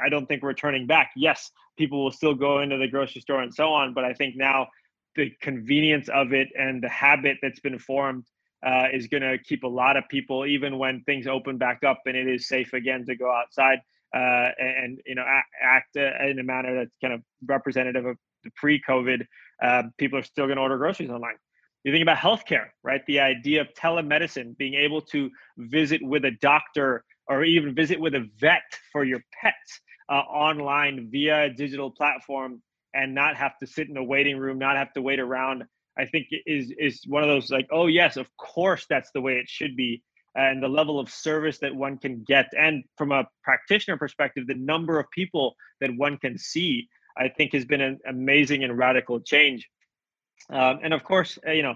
I 0.00 0.08
don't 0.08 0.26
think 0.26 0.40
we're 0.40 0.54
turning 0.54 0.86
back. 0.86 1.10
Yes, 1.16 1.50
people 1.76 2.04
will 2.04 2.12
still 2.12 2.36
go 2.36 2.60
into 2.60 2.78
the 2.78 2.86
grocery 2.86 3.20
store 3.20 3.42
and 3.42 3.52
so 3.52 3.72
on, 3.72 3.92
but 3.92 4.04
I 4.04 4.12
think 4.12 4.36
now 4.36 4.68
the 5.16 5.32
convenience 5.40 6.08
of 6.10 6.32
it 6.32 6.50
and 6.56 6.80
the 6.80 6.88
habit 6.88 7.38
that's 7.42 7.58
been 7.58 7.76
formed 7.80 8.24
uh, 8.64 8.86
is 8.92 9.08
going 9.08 9.24
to 9.24 9.36
keep 9.36 9.64
a 9.64 9.68
lot 9.68 9.96
of 9.96 10.04
people, 10.08 10.46
even 10.46 10.78
when 10.78 11.02
things 11.02 11.26
open 11.26 11.58
back 11.58 11.82
up 11.82 12.02
and 12.06 12.16
it 12.16 12.28
is 12.28 12.46
safe 12.46 12.72
again 12.72 13.04
to 13.06 13.16
go 13.16 13.28
outside 13.32 13.80
uh, 14.14 14.50
and, 14.60 15.00
you 15.06 15.16
know 15.16 15.24
act 15.60 15.96
uh, 15.96 16.24
in 16.24 16.38
a 16.38 16.44
manner 16.44 16.72
that's 16.76 16.96
kind 17.00 17.14
of 17.14 17.20
representative 17.46 18.06
of 18.06 18.16
the 18.44 18.50
pre-COVID. 18.54 19.26
Uh, 19.60 19.82
people 19.98 20.20
are 20.20 20.22
still 20.22 20.46
going 20.46 20.56
to 20.56 20.62
order 20.62 20.78
groceries 20.78 21.10
online. 21.10 21.34
You 21.84 21.92
think 21.92 22.02
about 22.02 22.18
healthcare, 22.18 22.66
right? 22.82 23.00
The 23.06 23.20
idea 23.20 23.60
of 23.60 23.68
telemedicine, 23.74 24.56
being 24.56 24.74
able 24.74 25.00
to 25.02 25.30
visit 25.58 26.00
with 26.02 26.24
a 26.24 26.30
doctor 26.30 27.04
or 27.26 27.44
even 27.44 27.74
visit 27.74 27.98
with 27.98 28.14
a 28.14 28.28
vet 28.38 28.62
for 28.92 29.04
your 29.04 29.20
pets 29.40 29.80
uh, 30.08 30.14
online 30.14 31.08
via 31.10 31.44
a 31.44 31.50
digital 31.50 31.90
platform 31.90 32.62
and 32.94 33.14
not 33.14 33.36
have 33.36 33.58
to 33.58 33.66
sit 33.66 33.88
in 33.88 33.96
a 33.96 34.04
waiting 34.04 34.36
room, 34.36 34.58
not 34.58 34.76
have 34.76 34.92
to 34.92 35.02
wait 35.02 35.18
around. 35.18 35.64
I 35.98 36.06
think 36.06 36.28
is 36.46 36.72
is 36.78 37.02
one 37.06 37.22
of 37.22 37.28
those 37.28 37.50
like, 37.50 37.66
oh 37.70 37.86
yes, 37.86 38.16
of 38.16 38.28
course 38.36 38.86
that's 38.88 39.10
the 39.12 39.20
way 39.20 39.34
it 39.34 39.48
should 39.48 39.76
be, 39.76 40.02
and 40.34 40.62
the 40.62 40.68
level 40.68 40.98
of 40.98 41.10
service 41.10 41.58
that 41.58 41.74
one 41.74 41.98
can 41.98 42.24
get, 42.26 42.46
and 42.56 42.84
from 42.96 43.12
a 43.12 43.28
practitioner 43.42 43.96
perspective, 43.98 44.46
the 44.46 44.54
number 44.54 44.98
of 44.98 45.10
people 45.10 45.54
that 45.80 45.90
one 45.96 46.16
can 46.16 46.38
see, 46.38 46.88
I 47.16 47.28
think 47.28 47.52
has 47.52 47.64
been 47.66 47.82
an 47.82 47.98
amazing 48.08 48.64
and 48.64 48.78
radical 48.78 49.20
change. 49.20 49.68
Um, 50.50 50.80
and 50.82 50.92
of 50.94 51.04
course, 51.04 51.38
uh, 51.46 51.52
you 51.52 51.62
know, 51.62 51.74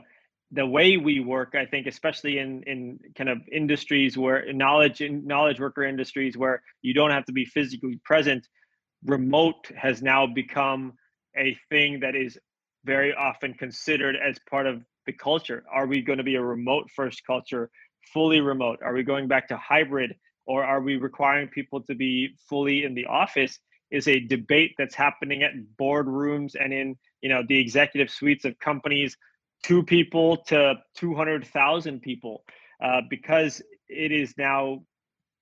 the 0.52 0.64
way 0.64 0.96
we 0.96 1.18
work 1.18 1.56
i 1.56 1.66
think 1.66 1.88
especially 1.88 2.38
in 2.38 2.62
in 2.68 3.00
kind 3.18 3.28
of 3.28 3.38
industries 3.50 4.16
where 4.16 4.52
knowledge 4.52 5.00
in 5.00 5.26
knowledge 5.26 5.58
worker 5.58 5.82
industries 5.82 6.37
where 6.37 6.62
you 6.82 6.94
don't 6.94 7.11
have 7.11 7.25
to 7.25 7.32
be 7.32 7.44
physically 7.44 7.99
present 8.04 8.46
remote 9.04 9.70
has 9.76 10.02
now 10.02 10.26
become 10.26 10.92
a 11.37 11.56
thing 11.70 12.00
that 12.00 12.14
is 12.14 12.38
very 12.85 13.14
often 13.14 13.54
considered 13.54 14.16
as 14.16 14.38
part 14.49 14.66
of 14.66 14.82
the 15.06 15.12
culture. 15.12 15.64
Are 15.73 15.87
we 15.87 16.02
going 16.02 16.18
to 16.18 16.25
be 16.25 16.37
a 16.37 16.42
remote 16.42 16.90
first 16.94 17.23
culture 17.26 17.70
fully 18.12 18.40
remote? 18.40 18.78
Are 18.82 18.94
we 18.94 19.02
going 19.02 19.28
back 19.28 19.49
to 19.49 19.56
hybrid 19.56 20.14
or 20.46 20.64
are 20.64 20.80
we 20.80 20.96
requiring 20.96 21.49
people 21.49 21.82
to 21.82 21.94
be 21.94 22.30
fully 22.49 22.85
in 22.85 22.94
the 22.94 23.06
office? 23.06 23.58
Is 23.90 24.08
a 24.08 24.18
debate 24.18 24.73
that's 24.78 24.96
happening 24.96 25.44
at 25.44 25.52
boardrooms 25.80 26.54
and 26.58 26.73
in 26.73 26.96
you 27.23 27.28
know 27.28 27.42
the 27.49 27.58
executive 27.58 28.11
suites 28.11 28.44
of 28.44 28.58
companies 28.58 29.16
two 29.62 29.82
people 29.82 30.37
to 30.37 30.75
200,000 30.96 32.00
people 32.00 32.44
uh, 32.82 33.00
because 33.08 33.62
it 33.88 34.12
is 34.12 34.35
now 34.37 34.82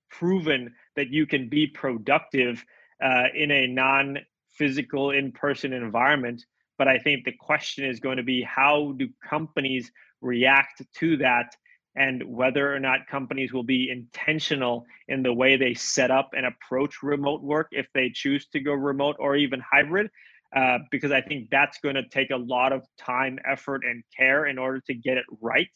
proven 0.09 0.73
that 0.95 1.09
you 1.09 1.25
can 1.25 1.49
be 1.49 1.67
productive 1.67 2.63
uh, 3.03 3.25
in 3.35 3.51
a 3.51 3.67
non 3.67 4.17
physical 4.51 5.11
in 5.11 5.31
person 5.31 5.73
environment. 5.73 6.43
But 6.77 6.87
I 6.87 6.97
think 6.97 7.25
the 7.25 7.33
question 7.39 7.85
is 7.85 7.99
going 7.99 8.17
to 8.17 8.23
be 8.23 8.41
how 8.41 8.93
do 8.97 9.09
companies 9.27 9.91
react 10.21 10.81
to 10.95 11.17
that 11.17 11.55
and 11.97 12.23
whether 12.23 12.73
or 12.73 12.79
not 12.79 13.07
companies 13.07 13.53
will 13.53 13.63
be 13.63 13.89
intentional 13.89 14.85
in 15.07 15.23
the 15.23 15.31
way 15.31 15.55
they 15.55 15.73
set 15.73 16.11
up 16.11 16.31
and 16.35 16.45
approach 16.45 17.01
remote 17.03 17.41
work 17.41 17.67
if 17.71 17.87
they 17.93 18.09
choose 18.09 18.47
to 18.47 18.59
go 18.59 18.73
remote 18.73 19.15
or 19.19 19.35
even 19.35 19.61
hybrid 19.61 20.09
uh, 20.55 20.79
because 20.91 21.11
I 21.11 21.21
think 21.21 21.49
that's 21.49 21.79
going 21.79 21.95
to 21.95 22.07
take 22.09 22.31
a 22.31 22.37
lot 22.37 22.73
of 22.73 22.85
time, 22.97 23.39
effort, 23.49 23.83
and 23.85 24.03
care 24.15 24.45
in 24.45 24.57
order 24.57 24.81
to 24.87 24.93
get 24.93 25.17
it 25.17 25.25
right, 25.41 25.71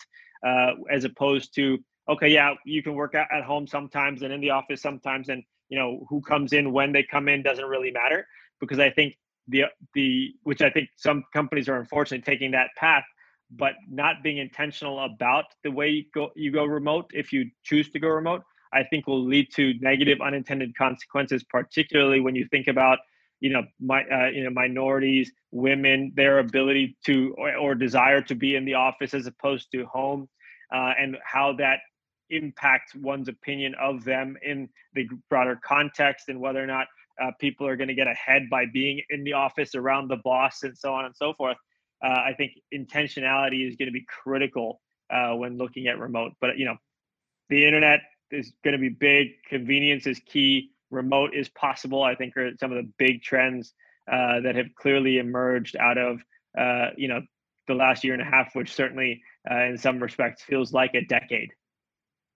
uh, 0.46 0.72
as 0.92 1.04
opposed 1.04 1.54
to 1.56 1.78
okay, 2.10 2.28
yeah, 2.28 2.54
you 2.66 2.82
can 2.82 2.96
work 2.96 3.14
at 3.14 3.44
home 3.44 3.68
sometimes 3.68 4.24
and 4.24 4.34
in 4.34 4.42
the 4.42 4.50
office 4.50 4.82
sometimes, 4.82 5.30
and 5.30 5.44
you 5.70 5.78
know 5.78 6.06
who 6.10 6.22
comes 6.22 6.54
in 6.54 6.72
when 6.72 6.92
they 6.92 7.04
come 7.04 7.30
in 7.30 7.44
doesn't 7.44 7.66
really 7.66 7.92
matter 7.92 8.26
because 8.60 8.80
I 8.80 8.90
think 8.90 9.16
the 9.48 9.64
the 9.94 10.34
which 10.44 10.62
I 10.62 10.70
think 10.70 10.90
some 10.96 11.24
companies 11.34 11.70
are 11.70 11.78
unfortunately 11.78 12.24
taking 12.24 12.52
that 12.52 12.70
path, 12.78 13.04
but 13.52 13.74
not 13.90 14.24
being 14.24 14.38
intentional 14.38 15.00
about 15.04 15.46
the 15.64 15.72
way 15.72 15.90
you 15.90 16.04
go 16.14 16.30
you 16.36 16.52
go 16.52 16.66
remote 16.66 17.12
if 17.14 17.34
you 17.34 17.50
choose 17.64 17.90
to 17.92 18.00
go 18.00 18.08
remote. 18.10 18.44
I 18.72 18.84
think 18.84 19.08
will 19.08 19.26
lead 19.26 19.48
to 19.56 19.74
negative 19.82 20.22
unintended 20.22 20.78
consequences, 20.78 21.44
particularly 21.44 22.20
when 22.20 22.36
you 22.36 22.48
think 22.52 22.68
about 22.68 23.00
you 23.40 23.52
know 23.52 23.64
my 23.80 24.04
uh, 24.04 24.28
you 24.28 24.44
know 24.44 24.50
minorities 24.50 25.32
women 25.52 26.12
their 26.16 26.40
ability 26.40 26.98
to 27.06 27.36
or, 27.38 27.56
or, 27.56 27.76
desire 27.76 28.22
to 28.22 28.36
be 28.36 28.56
in 28.56 28.66
the 28.66 28.74
office 28.74 29.14
as 29.14 29.26
opposed 29.28 29.72
to 29.72 29.86
home 29.86 30.28
uh, 30.74 30.94
and 31.00 31.18
how 31.24 31.54
that 31.54 31.80
impacts 32.30 32.94
one's 32.96 33.28
opinion 33.28 33.74
of 33.80 34.04
them 34.04 34.38
in 34.44 34.70
the 34.94 35.08
broader 35.30 35.60
context 35.64 36.30
and 36.30 36.40
whether 36.40 36.62
or 36.62 36.68
not 36.68 36.88
uh, 37.22 37.32
people 37.40 37.66
are 37.68 37.76
going 37.76 37.88
to 37.88 37.96
get 37.96 38.08
ahead 38.08 38.44
by 38.50 38.66
being 38.72 39.02
in 39.10 39.24
the 39.24 39.34
office 39.34 39.74
around 39.74 40.08
the 40.08 40.18
boss 40.18 40.64
and 40.64 40.78
so 40.78 40.94
on 40.94 41.06
and 41.06 41.16
so 41.16 41.34
forth. 41.34 41.58
Uh, 42.04 42.22
i 42.28 42.34
think 42.38 42.52
intentionality 42.74 43.68
is 43.68 43.76
going 43.76 43.88
to 43.88 43.94
be 43.94 44.06
critical 44.24 44.82
uh, 45.12 45.34
when 45.34 45.58
looking 45.58 45.88
at 45.88 45.98
remote 45.98 46.34
but 46.40 46.58
you 46.58 46.66
know 46.66 46.76
the 47.50 47.66
internet 47.66 48.02
is 48.32 48.54
going 48.64 48.74
to 48.74 48.80
be 48.80 48.90
big 48.90 49.30
convenience 49.48 50.06
is 50.06 50.20
key 50.26 50.70
remote 50.92 51.32
is 51.34 51.50
possible, 51.50 52.04
I 52.04 52.16
think 52.16 52.36
are 52.38 52.52
some 52.60 52.72
of 52.72 52.78
the 52.78 52.92
big 52.98 53.22
trends 53.22 53.74
uh, 54.12 54.42
that 54.42 54.56
have 54.56 54.68
clearly 54.76 55.20
emerged 55.20 55.76
out 55.78 55.98
of 55.98 56.22
uh, 56.58 56.90
you 56.98 57.08
know 57.08 57.22
the 57.68 57.76
last 57.76 58.04
year 58.04 58.14
and 58.14 58.22
a 58.22 58.26
half, 58.26 58.56
which 58.56 58.74
certainly 58.74 59.22
uh, 59.50 59.64
in 59.66 59.78
some 59.78 60.02
respects 60.02 60.42
feels 60.44 60.74
like 60.74 60.96
a 60.96 61.06
decade. 61.06 61.52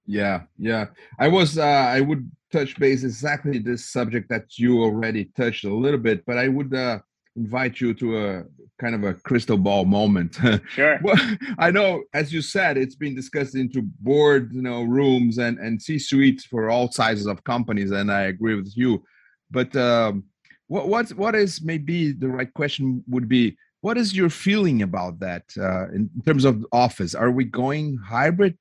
Yeah, 0.05 0.43
yeah. 0.57 0.87
I 1.19 1.27
was 1.27 1.57
uh, 1.57 1.63
I 1.63 2.01
would 2.01 2.29
touch 2.51 2.77
base 2.77 3.03
exactly 3.03 3.57
this 3.57 3.91
subject 3.91 4.29
that 4.29 4.57
you 4.57 4.81
already 4.81 5.25
touched 5.35 5.65
a 5.65 5.73
little 5.73 5.99
bit, 5.99 6.25
but 6.25 6.37
I 6.37 6.47
would 6.47 6.73
uh, 6.73 6.99
invite 7.35 7.81
you 7.81 7.93
to 7.95 8.17
a 8.17 8.43
kind 8.79 8.95
of 8.95 9.03
a 9.03 9.13
crystal 9.13 9.57
ball 9.57 9.85
moment. 9.85 10.37
Sure. 10.69 10.99
well, 11.03 11.17
I 11.57 11.71
know, 11.71 12.03
as 12.13 12.33
you 12.33 12.41
said, 12.41 12.77
it's 12.77 12.95
been 12.95 13.15
discussed 13.15 13.55
into 13.55 13.81
board, 13.99 14.51
you 14.53 14.61
know, 14.61 14.83
rooms 14.83 15.37
and 15.37 15.57
and 15.59 15.81
C 15.81 15.99
suites 15.99 16.45
for 16.45 16.69
all 16.69 16.91
sizes 16.91 17.27
of 17.27 17.43
companies, 17.43 17.91
and 17.91 18.11
I 18.11 18.23
agree 18.23 18.55
with 18.55 18.73
you. 18.75 19.03
But 19.51 19.75
um, 19.75 20.23
what 20.67 20.87
what 20.87 21.09
what 21.11 21.35
is 21.35 21.61
maybe 21.61 22.11
the 22.11 22.27
right 22.27 22.53
question 22.53 23.03
would 23.07 23.27
be 23.29 23.57
what 23.81 23.97
is 23.97 24.15
your 24.15 24.29
feeling 24.29 24.81
about 24.81 25.19
that 25.19 25.43
uh, 25.59 25.89
in 25.89 26.09
terms 26.25 26.45
of 26.45 26.65
office 26.71 27.13
are 27.13 27.31
we 27.31 27.43
going 27.43 27.97
hybrid 27.97 28.57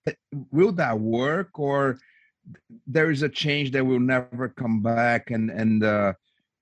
will 0.51 0.73
that 0.73 0.99
work 0.99 1.59
or 1.59 1.99
there 2.87 3.11
is 3.11 3.23
a 3.23 3.29
change 3.29 3.71
that 3.71 3.87
will 3.87 4.01
never 4.01 4.49
come 4.49 4.83
back 4.83 5.31
and 5.31 5.51
and 5.51 5.85
uh, 5.85 6.13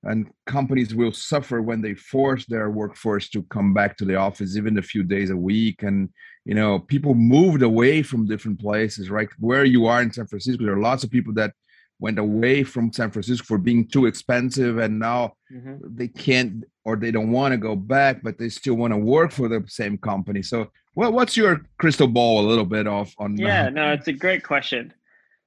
and 0.04 0.30
companies 0.46 0.94
will 0.94 1.12
suffer 1.12 1.60
when 1.60 1.82
they 1.82 1.94
force 1.94 2.46
their 2.46 2.70
workforce 2.70 3.28
to 3.28 3.42
come 3.44 3.74
back 3.74 3.96
to 3.98 4.04
the 4.04 4.16
office 4.16 4.56
even 4.56 4.78
a 4.78 4.82
few 4.82 5.02
days 5.02 5.30
a 5.30 5.36
week. 5.36 5.82
And 5.82 6.08
you 6.44 6.54
know 6.54 6.78
people 6.78 7.14
moved 7.14 7.62
away 7.62 8.02
from 8.02 8.26
different 8.26 8.60
places 8.60 9.10
right? 9.10 9.28
Where 9.38 9.64
you 9.64 9.86
are 9.86 10.02
in 10.02 10.12
san 10.12 10.26
francisco 10.26 10.64
there 10.64 10.74
are 10.74 10.80
lots 10.80 11.04
of 11.04 11.10
people 11.10 11.34
that 11.34 11.52
went 11.98 12.18
away 12.18 12.62
from 12.62 12.92
san 12.92 13.10
francisco 13.10 13.44
for 13.44 13.58
being 13.58 13.86
too 13.86 14.06
expensive 14.06 14.78
and 14.78 14.98
now 14.98 15.34
mm-hmm. 15.52 15.76
they 15.82 16.08
can't 16.08 16.64
or 16.84 16.96
they 16.96 17.10
don't 17.10 17.30
want 17.30 17.52
to 17.52 17.58
go 17.58 17.76
back 17.76 18.22
but 18.22 18.38
they 18.38 18.48
still 18.48 18.74
want 18.74 18.92
to 18.92 18.96
work 18.96 19.30
for 19.30 19.48
the 19.48 19.62
same 19.68 19.98
company. 19.98 20.42
So 20.42 20.70
well 20.94 21.12
what's 21.12 21.36
your 21.36 21.60
crystal 21.78 22.08
ball 22.08 22.40
a 22.40 22.48
little 22.48 22.64
bit 22.64 22.86
off 22.86 23.14
on 23.18 23.36
yeah 23.36 23.68
no 23.68 23.92
it's 23.92 24.08
a 24.08 24.12
great 24.12 24.42
question. 24.42 24.94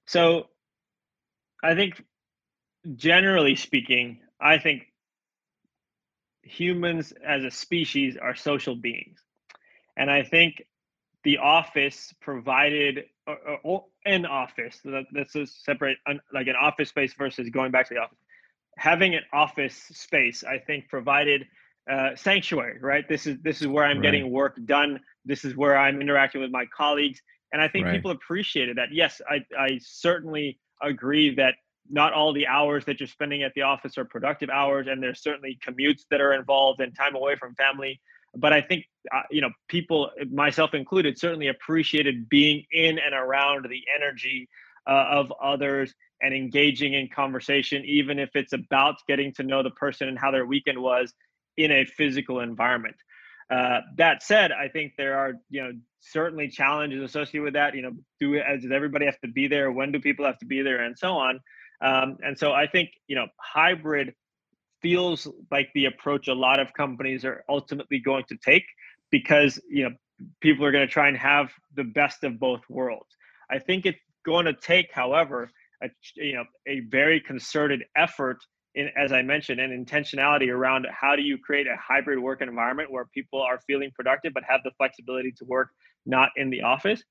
So 0.05 0.49
i 1.63 1.73
think 1.73 2.03
generally 2.95 3.55
speaking 3.55 4.19
I 4.43 4.59
think 4.59 4.87
humans 6.43 7.13
as 7.25 7.43
a 7.43 7.51
species 7.51 8.17
are 8.21 8.35
social 8.35 8.75
beings. 8.75 9.19
And 9.97 10.11
I 10.11 10.23
think 10.23 10.63
the 11.23 11.37
office 11.37 12.13
provided 12.21 13.05
or, 13.25 13.37
or, 13.63 13.85
an 14.05 14.25
office 14.25 14.81
let's 14.83 15.31
just 15.31 15.63
separate 15.63 15.97
like 16.33 16.47
an 16.47 16.57
office 16.59 16.89
space 16.89 17.13
versus 17.13 17.49
going 17.49 17.71
back 17.71 17.87
to 17.87 17.93
the 17.93 18.01
office 18.01 18.17
having 18.77 19.15
an 19.15 19.23
office 19.31 19.75
space, 19.75 20.43
I 20.43 20.57
think, 20.57 20.89
provided 20.89 21.45
uh, 21.89 22.15
sanctuary. 22.15 22.79
Right. 22.79 23.07
This 23.07 23.27
is 23.27 23.37
this 23.43 23.61
is 23.61 23.67
where 23.67 23.85
I'm 23.85 23.97
right. 23.97 24.03
getting 24.03 24.31
work 24.31 24.57
done. 24.65 24.99
This 25.25 25.45
is 25.45 25.55
where 25.55 25.77
I'm 25.77 26.01
interacting 26.01 26.41
with 26.41 26.51
my 26.51 26.65
colleagues, 26.75 27.21
and 27.51 27.61
I 27.61 27.67
think 27.67 27.85
right. 27.85 27.95
people 27.95 28.11
appreciated 28.11 28.77
that. 28.77 28.89
Yes, 28.91 29.21
I 29.29 29.45
I 29.57 29.79
certainly 29.81 30.59
agree 30.81 31.35
that 31.35 31.55
not 31.89 32.13
all 32.13 32.33
the 32.33 32.47
hours 32.47 32.85
that 32.85 32.99
you're 32.99 33.07
spending 33.07 33.43
at 33.43 33.53
the 33.55 33.61
office 33.61 33.97
are 33.97 34.05
productive 34.05 34.49
hours, 34.49 34.87
and 34.89 35.01
there's 35.01 35.21
certainly 35.21 35.57
commutes 35.65 36.01
that 36.09 36.21
are 36.21 36.33
involved 36.33 36.79
and 36.79 36.95
time 36.95 37.15
away 37.15 37.35
from 37.35 37.55
family. 37.55 37.99
But 38.35 38.53
I 38.53 38.61
think 38.61 38.85
uh, 39.13 39.21
you 39.29 39.41
know 39.41 39.51
people, 39.67 40.09
myself 40.31 40.73
included, 40.73 41.19
certainly 41.19 41.47
appreciated 41.47 42.29
being 42.29 42.63
in 42.71 42.99
and 42.99 43.13
around 43.13 43.67
the 43.69 43.81
energy 43.95 44.47
uh, 44.87 45.05
of 45.11 45.31
others 45.41 45.93
and 46.21 46.33
engaging 46.33 46.93
in 46.93 47.09
conversation, 47.09 47.83
even 47.85 48.17
if 48.17 48.29
it's 48.33 48.53
about 48.53 48.95
getting 49.07 49.33
to 49.33 49.43
know 49.43 49.61
the 49.61 49.71
person 49.71 50.07
and 50.07 50.17
how 50.17 50.31
their 50.31 50.45
weekend 50.45 50.81
was 50.81 51.13
in 51.57 51.71
a 51.71 51.85
physical 51.85 52.39
environment. 52.39 52.95
Uh, 53.49 53.81
that 53.97 54.23
said, 54.23 54.51
I 54.51 54.67
think 54.69 54.93
there 54.97 55.17
are 55.17 55.33
you 55.49 55.63
know 55.63 55.73
certainly 55.99 56.47
challenges 56.47 57.03
associated 57.03 57.43
with 57.43 57.53
that. 57.53 57.75
You 57.75 57.83
know, 57.83 57.91
do 58.19 58.35
does 58.35 58.71
everybody 58.71 59.05
have 59.05 59.19
to 59.19 59.27
be 59.27 59.47
there? 59.47 59.71
When 59.71 59.91
do 59.91 59.99
people 59.99 60.25
have 60.25 60.39
to 60.39 60.45
be 60.45 60.61
there, 60.61 60.81
and 60.81 60.97
so 60.97 61.13
on. 61.13 61.39
Um, 61.83 62.17
and 62.23 62.37
so 62.37 62.53
I 62.53 62.67
think 62.67 62.89
you 63.07 63.15
know 63.15 63.27
hybrid 63.39 64.13
feels 64.81 65.27
like 65.51 65.69
the 65.75 65.85
approach 65.85 66.27
a 66.27 66.33
lot 66.33 66.59
of 66.59 66.73
companies 66.73 67.25
are 67.25 67.43
ultimately 67.49 67.99
going 67.99 68.25
to 68.29 68.37
take 68.43 68.65
because 69.11 69.59
you 69.69 69.83
know 69.83 69.95
people 70.41 70.65
are 70.65 70.71
going 70.71 70.87
to 70.87 70.91
try 70.91 71.07
and 71.07 71.17
have 71.17 71.51
the 71.75 71.83
best 71.83 72.23
of 72.23 72.39
both 72.39 72.61
worlds. 72.69 73.09
I 73.51 73.59
think 73.59 73.85
it's 73.85 73.99
going 74.25 74.45
to 74.45 74.53
take, 74.53 74.91
however, 74.93 75.49
a 75.81 75.89
you 76.15 76.35
know 76.35 76.45
a 76.67 76.81
very 76.81 77.19
concerted 77.19 77.83
effort 77.95 78.37
in, 78.75 78.89
as 78.97 79.11
I 79.11 79.21
mentioned, 79.21 79.59
and 79.59 79.87
intentionality 79.87 80.49
around 80.49 80.87
how 80.89 81.15
do 81.15 81.21
you 81.21 81.37
create 81.37 81.67
a 81.67 81.75
hybrid 81.75 82.19
work 82.19 82.41
environment 82.41 82.91
where 82.91 83.05
people 83.13 83.41
are 83.41 83.59
feeling 83.67 83.91
productive 83.95 84.33
but 84.33 84.43
have 84.47 84.61
the 84.63 84.71
flexibility 84.77 85.31
to 85.33 85.45
work 85.45 85.69
not 86.05 86.29
in 86.35 86.49
the 86.49 86.61
office. 86.61 87.03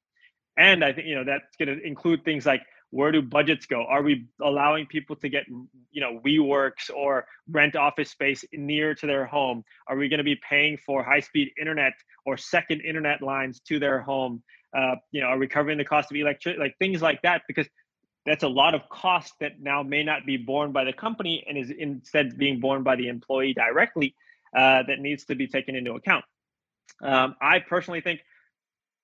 And 0.56 0.84
I 0.84 0.92
think 0.92 1.06
you 1.06 1.14
know 1.14 1.24
that's 1.24 1.56
going 1.58 1.76
to 1.76 1.86
include 1.86 2.24
things 2.24 2.46
like 2.46 2.62
where 2.92 3.10
do 3.10 3.22
budgets 3.22 3.64
go? 3.64 3.84
Are 3.86 4.02
we 4.02 4.26
allowing 4.42 4.86
people 4.86 5.16
to 5.16 5.28
get 5.28 5.44
you 5.90 6.00
know 6.00 6.20
WeWorks 6.24 6.90
or 6.94 7.24
rent 7.48 7.74
office 7.74 8.10
space 8.10 8.44
near 8.52 8.94
to 8.94 9.06
their 9.06 9.24
home? 9.24 9.64
Are 9.88 9.96
we 9.96 10.08
going 10.08 10.18
to 10.18 10.24
be 10.24 10.38
paying 10.48 10.76
for 10.76 11.02
high-speed 11.02 11.52
internet 11.58 11.94
or 12.26 12.36
second 12.36 12.82
internet 12.82 13.22
lines 13.22 13.60
to 13.68 13.78
their 13.78 14.00
home? 14.00 14.42
Uh, 14.76 14.96
you 15.10 15.22
know, 15.22 15.28
are 15.28 15.38
we 15.38 15.48
covering 15.48 15.78
the 15.78 15.84
cost 15.84 16.12
of 16.12 16.16
electricity? 16.16 16.62
Like 16.62 16.76
things 16.78 17.00
like 17.00 17.22
that 17.22 17.42
because 17.48 17.66
that's 18.26 18.42
a 18.44 18.48
lot 18.48 18.74
of 18.74 18.82
cost 18.90 19.32
that 19.40 19.60
now 19.60 19.82
may 19.82 20.04
not 20.04 20.26
be 20.26 20.36
borne 20.36 20.70
by 20.70 20.84
the 20.84 20.92
company 20.92 21.44
and 21.48 21.56
is 21.56 21.70
instead 21.70 22.36
being 22.36 22.60
borne 22.60 22.82
by 22.82 22.94
the 22.96 23.08
employee 23.08 23.54
directly 23.54 24.14
uh, 24.56 24.82
that 24.86 24.98
needs 24.98 25.24
to 25.24 25.34
be 25.34 25.46
taken 25.46 25.74
into 25.74 25.92
account. 25.92 26.24
Um, 27.02 27.34
I 27.40 27.58
personally 27.58 28.02
think 28.02 28.20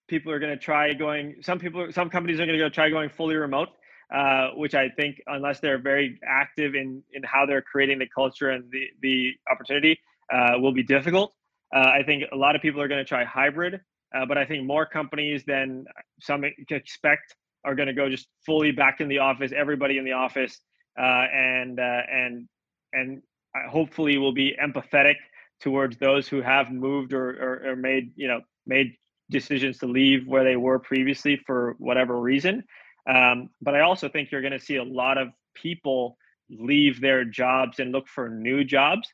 people 0.09 0.33
are 0.33 0.39
going 0.39 0.57
to 0.57 0.63
try 0.63 0.93
going. 0.95 1.37
Some 1.43 1.59
people, 1.59 1.89
some 1.93 2.11
companies 2.11 2.41
are 2.41 2.47
going 2.47 2.59
to 2.59 2.65
go 2.65 2.69
try 2.69 2.91
going 2.91 3.11
fully 3.11 3.37
remote, 3.37 3.69
uh, 4.15 4.49
which 4.55 4.75
I 4.75 4.89
think, 4.89 5.21
unless 5.27 5.61
they're 5.61 5.79
very 5.79 6.19
active 6.27 6.75
in 6.75 7.03
in 7.13 7.23
how 7.23 7.47
they're 7.47 7.63
creating 7.63 7.99
the 7.99 8.09
culture 8.09 8.51
and 8.51 8.65
the 8.71 8.87
the 9.03 9.33
opportunity, 9.51 9.99
uh, 10.33 10.53
will 10.59 10.73
be 10.73 10.83
difficult. 10.83 11.35
Uh, 11.75 11.91
I 11.99 12.03
think 12.05 12.25
a 12.33 12.37
lot 12.37 12.57
of 12.57 12.63
people 12.63 12.81
are 12.81 12.89
going 12.89 13.05
to 13.05 13.09
try 13.09 13.25
hybrid, 13.25 13.81
uh, 14.15 14.25
but 14.27 14.39
I 14.39 14.45
think 14.45 14.65
more 14.65 14.87
companies 14.87 15.45
than 15.45 15.85
some 16.21 16.45
expect 16.71 17.37
are 17.65 17.75
going 17.75 17.89
to 17.89 17.93
go 17.93 18.09
just 18.09 18.29
fully 18.47 18.71
back 18.71 19.01
in 19.01 19.09
the 19.09 19.19
office, 19.19 19.53
everybody 19.55 19.99
in 19.99 20.05
the 20.05 20.13
office, 20.13 20.59
uh, 20.99 21.27
and 21.33 21.79
uh, 21.79 22.03
and 22.11 22.49
and 22.93 23.23
hopefully 23.69 24.17
will 24.19 24.33
be 24.33 24.57
empathetic 24.63 25.17
towards 25.61 25.99
those 25.99 26.29
who 26.29 26.41
have 26.41 26.71
moved 26.71 27.13
or, 27.13 27.31
or, 27.31 27.71
or 27.71 27.77
made 27.77 28.13
you 28.17 28.29
know 28.29 28.41
made 28.67 28.95
decisions 29.31 29.79
to 29.79 29.87
leave 29.87 30.27
where 30.27 30.45
they 30.45 30.57
were 30.57 30.79
previously 30.79 31.39
for 31.47 31.75
whatever 31.79 32.19
reason. 32.19 32.65
Um, 33.09 33.51
but 33.63 33.75
I 33.75 33.81
also 33.81 34.09
think 34.09 34.31
you're 34.31 34.43
going 34.43 34.53
to 34.53 34.61
see 34.61 34.77
a 34.77 34.85
lot 34.85 35.19
of 35.19 35.29
people 35.55 36.19
leave 36.51 37.01
their 37.01 37.25
jobs 37.25 37.81
and 37.81 37.93
look 37.93 38.07
for 38.07 38.29
new 38.29 38.65
jobs 38.65 39.09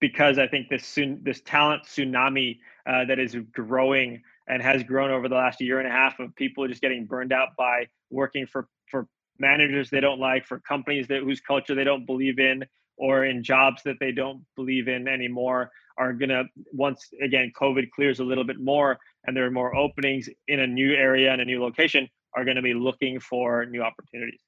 because 0.00 0.38
I 0.38 0.46
think 0.46 0.68
this 0.68 0.98
this 1.22 1.40
talent 1.44 1.82
tsunami 1.84 2.58
uh, 2.86 3.04
that 3.06 3.18
is 3.18 3.36
growing 3.52 4.22
and 4.48 4.62
has 4.62 4.82
grown 4.82 5.10
over 5.10 5.28
the 5.28 5.34
last 5.34 5.60
year 5.60 5.78
and 5.78 5.88
a 5.88 5.90
half 5.90 6.18
of 6.20 6.34
people 6.36 6.66
just 6.68 6.80
getting 6.80 7.04
burned 7.04 7.32
out 7.32 7.50
by 7.56 7.86
working 8.10 8.46
for 8.46 8.68
for 8.86 9.08
managers 9.38 9.90
they 9.90 10.00
don't 10.00 10.20
like, 10.20 10.46
for 10.46 10.60
companies 10.60 11.06
that 11.08 11.22
whose 11.22 11.40
culture 11.40 11.74
they 11.74 11.84
don't 11.84 12.06
believe 12.06 12.38
in, 12.38 12.64
or 12.96 13.24
in 13.24 13.42
jobs 13.42 13.82
that 13.84 13.96
they 14.00 14.12
don't 14.12 14.42
believe 14.56 14.88
in 14.88 15.08
anymore 15.08 15.70
are 15.96 16.12
gonna 16.12 16.44
once 16.72 17.08
again 17.22 17.52
COVID 17.58 17.90
clears 17.90 18.20
a 18.20 18.24
little 18.24 18.44
bit 18.44 18.60
more 18.60 18.98
and 19.26 19.36
there 19.36 19.44
are 19.46 19.50
more 19.50 19.74
openings 19.74 20.28
in 20.46 20.60
a 20.60 20.66
new 20.66 20.92
area 20.94 21.32
and 21.32 21.40
a 21.40 21.44
new 21.44 21.60
location 21.60 22.08
are 22.38 22.44
going 22.44 22.56
to 22.56 22.62
be 22.62 22.74
looking 22.74 23.18
for 23.18 23.66
new 23.66 23.82
opportunities. 23.82 24.40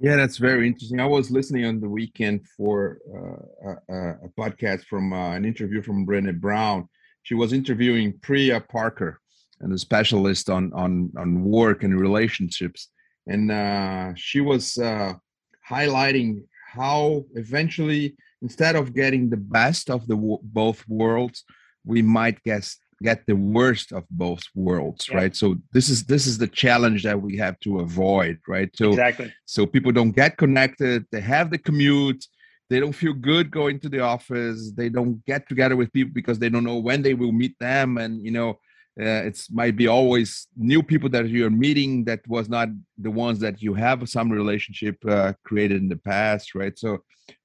Yeah, 0.00 0.16
that's 0.16 0.38
very 0.38 0.66
interesting. 0.66 0.98
I 0.98 1.06
was 1.06 1.30
listening 1.30 1.64
on 1.64 1.80
the 1.80 1.88
weekend 1.88 2.44
for 2.56 2.98
uh, 3.16 3.74
a, 3.88 4.26
a, 4.26 4.28
podcast 4.36 4.84
from 4.86 5.12
uh, 5.12 5.36
an 5.36 5.44
interview 5.44 5.80
from 5.80 6.04
Brené 6.04 6.34
Brown, 6.40 6.88
she 7.22 7.34
was 7.34 7.52
interviewing 7.52 8.18
Priya 8.20 8.60
Parker, 8.60 9.20
and 9.60 9.72
a 9.72 9.78
specialist 9.78 10.50
on 10.50 10.72
on 10.72 11.12
on 11.16 11.44
work 11.44 11.84
and 11.84 11.98
relationships, 12.00 12.88
and 13.28 13.52
uh, 13.52 14.12
she 14.16 14.40
was 14.40 14.76
uh, 14.78 15.12
highlighting 15.70 16.42
how 16.74 17.24
eventually, 17.34 18.16
instead 18.40 18.74
of 18.74 18.94
getting 18.94 19.30
the 19.30 19.36
best 19.36 19.88
of 19.88 20.08
the 20.08 20.16
both 20.42 20.82
worlds, 20.88 21.44
we 21.84 22.02
might 22.02 22.42
guess 22.42 22.76
get 23.02 23.26
the 23.26 23.36
worst 23.36 23.92
of 23.92 24.04
both 24.10 24.42
worlds 24.54 25.08
yeah. 25.08 25.16
right? 25.16 25.36
So 25.36 25.56
this 25.72 25.88
is 25.88 26.04
this 26.04 26.26
is 26.26 26.38
the 26.38 26.46
challenge 26.46 27.02
that 27.02 27.20
we 27.20 27.36
have 27.36 27.58
to 27.60 27.80
avoid 27.80 28.38
right? 28.46 28.70
So 28.74 28.90
exactly. 28.90 29.32
so 29.44 29.66
people 29.66 29.92
don't 29.92 30.12
get 30.12 30.36
connected 30.36 31.06
they 31.12 31.20
have 31.20 31.50
the 31.50 31.58
commute 31.58 32.24
they 32.70 32.80
don't 32.80 32.94
feel 32.94 33.12
good 33.12 33.50
going 33.50 33.78
to 33.80 33.88
the 33.88 34.00
office 34.00 34.72
they 34.72 34.88
don't 34.88 35.24
get 35.26 35.48
together 35.48 35.76
with 35.76 35.92
people 35.92 36.14
because 36.14 36.38
they 36.38 36.48
don't 36.48 36.64
know 36.64 36.78
when 36.78 37.02
they 37.02 37.14
will 37.14 37.32
meet 37.32 37.58
them. 37.58 37.98
And 37.98 38.24
you 38.24 38.30
know 38.30 38.50
uh, 39.00 39.24
it's 39.28 39.50
might 39.50 39.76
be 39.76 39.86
always 39.86 40.46
new 40.56 40.82
people 40.82 41.08
that 41.08 41.28
you're 41.28 41.50
meeting 41.50 42.04
that 42.04 42.20
was 42.28 42.48
not 42.48 42.68
the 42.98 43.10
ones 43.10 43.38
that 43.40 43.62
you 43.62 43.72
have 43.72 44.06
some 44.08 44.30
relationship 44.30 44.96
uh, 45.08 45.32
created 45.44 45.80
in 45.82 45.88
the 45.88 45.96
past 45.96 46.54
right? 46.54 46.78
So 46.78 46.98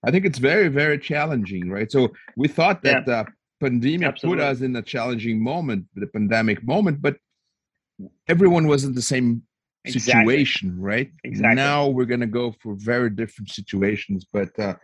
i 0.04 0.12
think 0.12 0.26
it's 0.26 0.40
very 0.40 0.70
very 0.70 0.98
challenging 0.98 1.70
right? 1.70 1.92
So 1.92 2.10
we 2.36 2.48
thought 2.48 2.82
that 2.84 3.08
yeah. 3.08 3.24
the 3.24 3.28
pandemic 3.60 4.08
Absolutely. 4.08 4.44
put 4.44 4.50
us 4.50 4.62
in 4.62 4.76
a 4.76 4.82
challenging 4.82 5.42
moment 5.42 5.86
the 5.96 6.08
pandemic 6.08 6.64
moment 6.64 7.02
but 7.02 7.18
everyone 8.28 8.68
was 8.68 8.84
in 8.84 8.94
the 8.94 9.02
same 9.02 9.42
situation 9.88 10.70
exactly. 10.70 10.84
right 10.84 11.12
exactly 11.24 11.56
now 11.56 11.88
we're 11.88 12.06
going 12.06 12.20
to 12.20 12.28
go 12.28 12.54
for 12.62 12.76
very 12.78 13.10
different 13.10 13.50
situations 13.50 14.26
but 14.32 14.58
uh, 14.60 14.76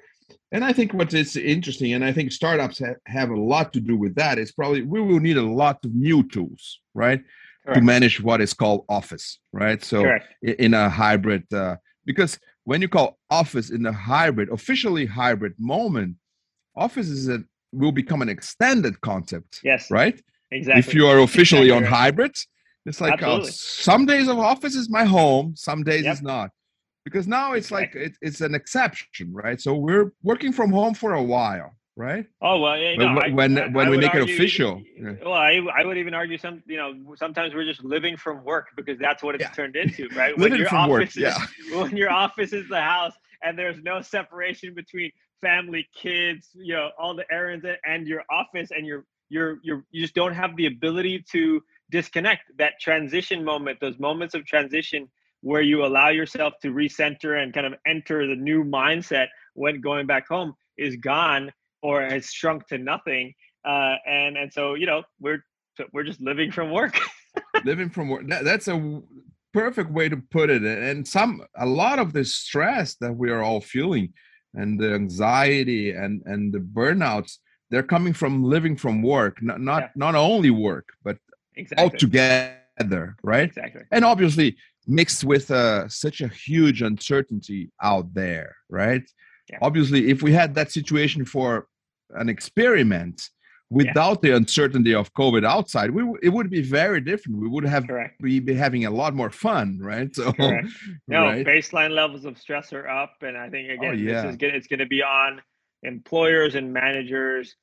and 0.51 0.63
I 0.63 0.71
think 0.71 0.93
what 0.93 1.13
is 1.13 1.35
interesting, 1.35 1.93
and 1.93 2.05
I 2.05 2.13
think 2.13 2.31
startups 2.31 2.79
ha- 2.79 2.95
have 3.07 3.31
a 3.31 3.39
lot 3.39 3.73
to 3.73 3.79
do 3.79 3.97
with 3.97 4.15
that, 4.15 4.37
is 4.37 4.51
probably 4.51 4.83
we 4.83 5.01
will 5.01 5.19
need 5.19 5.37
a 5.37 5.41
lot 5.41 5.83
of 5.83 5.93
new 5.95 6.27
tools, 6.27 6.79
right, 6.93 7.21
Correct. 7.65 7.79
to 7.79 7.83
manage 7.83 8.21
what 8.21 8.39
is 8.39 8.53
called 8.53 8.85
Office, 8.87 9.39
right? 9.51 9.83
So 9.83 10.03
Correct. 10.03 10.27
in 10.43 10.73
a 10.73 10.89
hybrid, 10.89 11.51
uh, 11.51 11.77
because 12.05 12.39
when 12.65 12.81
you 12.81 12.87
call 12.87 13.17
Office 13.29 13.71
in 13.71 13.85
a 13.85 13.91
hybrid, 13.91 14.49
officially 14.49 15.05
hybrid 15.05 15.53
moment, 15.57 16.17
Office 16.75 17.09
is 17.09 17.29
a 17.29 17.43
will 17.73 17.91
become 17.91 18.21
an 18.21 18.29
extended 18.29 18.99
concept. 19.01 19.59
Yes. 19.63 19.91
Right. 19.91 20.21
Exactly. 20.51 20.79
If 20.79 20.93
you 20.93 21.07
are 21.07 21.19
officially 21.19 21.69
exactly 21.69 21.87
on 21.87 21.91
hybrid, 21.91 22.35
it's 22.85 23.01
like 23.01 23.21
uh, 23.23 23.43
some 23.43 24.05
days 24.05 24.27
of 24.27 24.37
Office 24.37 24.75
is 24.75 24.89
my 24.89 25.03
home, 25.03 25.55
some 25.55 25.83
days 25.83 26.03
yep. 26.03 26.13
is 26.15 26.21
not 26.21 26.51
because 27.05 27.27
now 27.27 27.53
it's 27.53 27.71
like 27.71 27.95
it, 27.95 28.15
it's 28.21 28.41
an 28.41 28.55
exception, 28.55 29.33
right? 29.33 29.59
So 29.59 29.75
we're 29.75 30.13
working 30.23 30.51
from 30.53 30.71
home 30.71 30.93
for 30.93 31.13
a 31.13 31.23
while, 31.23 31.73
right? 31.95 32.25
Oh 32.41 32.59
well, 32.59 32.77
yeah. 32.77 32.95
No, 32.95 33.13
when 33.13 33.17
I, 33.17 33.29
when, 33.29 33.57
I, 33.57 33.67
when 33.67 33.87
I 33.87 33.89
we 33.89 33.97
make 33.97 34.15
argue, 34.15 34.33
it 34.33 34.37
official. 34.37 34.81
Well, 35.21 35.33
I, 35.33 35.59
I 35.75 35.85
would 35.85 35.97
even 35.97 36.13
argue 36.13 36.37
some. 36.37 36.63
You 36.65 36.77
know, 36.77 37.15
sometimes 37.15 37.53
we're 37.53 37.65
just 37.65 37.83
living 37.83 38.15
from 38.15 38.43
work 38.43 38.67
because 38.75 38.97
that's 38.99 39.21
what 39.21 39.35
it's 39.35 39.43
yeah. 39.43 39.49
turned 39.51 39.75
into, 39.75 40.07
right? 40.15 40.37
living 40.37 40.51
when 40.51 40.59
your 40.59 40.69
from 40.69 40.89
work, 40.89 41.07
is, 41.07 41.15
yeah. 41.17 41.37
When 41.71 41.95
your 41.95 42.11
office 42.11 42.53
is 42.53 42.67
the 42.69 42.81
house 42.81 43.13
and 43.43 43.57
there's 43.59 43.81
no 43.83 44.01
separation 44.01 44.73
between 44.73 45.11
family, 45.43 45.87
kids, 45.93 46.49
you 46.55 46.73
know, 46.73 46.89
all 46.97 47.15
the 47.15 47.25
errands 47.31 47.65
and 47.85 48.07
your 48.07 48.23
office, 48.31 48.71
and 48.71 48.87
you're 48.87 49.05
you're 49.29 49.59
you 49.63 49.83
just 50.01 50.15
don't 50.15 50.33
have 50.33 50.55
the 50.55 50.65
ability 50.65 51.23
to 51.31 51.61
disconnect 51.91 52.43
that 52.57 52.73
transition 52.79 53.43
moment, 53.43 53.79
those 53.79 53.99
moments 53.99 54.33
of 54.33 54.45
transition 54.45 55.07
where 55.41 55.61
you 55.61 55.85
allow 55.85 56.07
yourself 56.09 56.53
to 56.61 56.69
recenter 56.69 57.43
and 57.43 57.53
kind 57.53 57.67
of 57.67 57.73
enter 57.85 58.25
the 58.25 58.35
new 58.35 58.63
mindset 58.63 59.27
when 59.55 59.81
going 59.81 60.07
back 60.07 60.25
home 60.27 60.53
is 60.77 60.95
gone 60.95 61.51
or 61.81 62.01
has 62.01 62.27
shrunk 62.27 62.65
to 62.67 62.77
nothing. 62.77 63.33
Uh, 63.65 63.95
and 64.07 64.37
and 64.37 64.51
so 64.51 64.73
you 64.73 64.85
know 64.85 65.03
we're 65.19 65.43
we're 65.91 66.03
just 66.03 66.21
living 66.21 66.51
from 66.51 66.71
work. 66.71 66.97
living 67.65 67.89
from 67.89 68.09
work. 68.09 68.27
That, 68.27 68.43
that's 68.45 68.67
a 68.67 69.01
perfect 69.53 69.91
way 69.91 70.09
to 70.09 70.17
put 70.17 70.49
it. 70.49 70.63
And 70.63 71.07
some 71.07 71.45
a 71.55 71.65
lot 71.65 71.99
of 71.99 72.13
the 72.13 72.25
stress 72.25 72.95
that 72.95 73.15
we 73.15 73.29
are 73.29 73.43
all 73.43 73.61
feeling 73.61 74.13
and 74.53 74.79
the 74.79 74.93
anxiety 74.93 75.91
and 75.91 76.21
and 76.25 76.53
the 76.53 76.59
burnouts 76.59 77.37
they're 77.69 77.83
coming 77.83 78.13
from 78.13 78.43
living 78.43 78.75
from 78.75 79.01
work 79.01 79.41
not 79.41 79.59
not 79.59 79.83
yeah. 79.83 79.89
not 79.95 80.15
only 80.15 80.49
work 80.49 80.89
but 81.03 81.17
exactly. 81.55 81.83
all 81.83 81.89
together 81.89 83.15
right 83.23 83.49
exactly 83.49 83.81
and 83.91 84.05
obviously 84.05 84.55
mixed 84.85 85.23
with 85.23 85.49
uh, 85.49 85.87
such 85.87 86.19
a 86.19 86.27
huge 86.27 86.81
uncertainty 86.81 87.71
out 87.81 88.13
there 88.13 88.55
right 88.69 89.03
yeah. 89.49 89.57
obviously 89.61 90.09
if 90.09 90.21
we 90.21 90.31
had 90.31 90.53
that 90.55 90.71
situation 90.71 91.25
for 91.25 91.67
an 92.15 92.29
experiment 92.29 93.29
without 93.73 94.19
yeah. 94.23 94.31
the 94.31 94.35
uncertainty 94.35 94.93
of 94.93 95.13
covid 95.13 95.45
outside 95.45 95.91
we 95.91 96.03
it 96.21 96.29
would 96.29 96.49
be 96.49 96.61
very 96.61 97.01
different 97.01 97.39
we 97.39 97.47
would 97.47 97.65
have 97.65 97.87
Correct. 97.87 98.21
we 98.21 98.39
be 98.39 98.53
having 98.53 98.85
a 98.85 98.91
lot 98.91 99.13
more 99.13 99.29
fun 99.29 99.79
right 99.81 100.13
so 100.15 100.31
Correct. 100.33 100.67
no 101.07 101.23
right? 101.23 101.45
baseline 101.45 101.91
levels 101.91 102.25
of 102.25 102.37
stress 102.37 102.71
are 102.73 102.87
up 102.87 103.15
and 103.21 103.37
i 103.37 103.49
think 103.49 103.69
oh, 103.69 103.73
again 103.73 103.91
oh, 103.91 103.93
yeah. 103.93 104.21
this 104.21 104.31
is 104.31 104.37
good 104.37 104.55
it's 104.55 104.67
going 104.67 104.79
to 104.79 104.85
be 104.85 105.01
on 105.01 105.41
employers 105.83 106.55
and 106.55 106.71
managers 106.71 107.55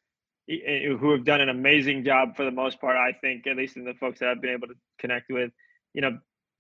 who 0.49 1.13
have 1.13 1.25
done 1.25 1.41
an 1.41 1.49
amazing 1.49 2.05
job 2.05 2.37
for 2.37 2.45
the 2.45 2.51
most 2.51 2.81
part 2.81 2.97
i 2.97 3.13
think 3.21 3.47
at 3.47 3.57
least 3.57 3.77
in 3.77 3.85
the 3.85 3.95
folks 3.95 4.19
that 4.19 4.29
i've 4.29 4.41
been 4.41 4.53
able 4.53 4.67
to 4.67 4.75
connect 4.99 5.31
with 5.31 5.51
you 5.95 6.03
know 6.03 6.19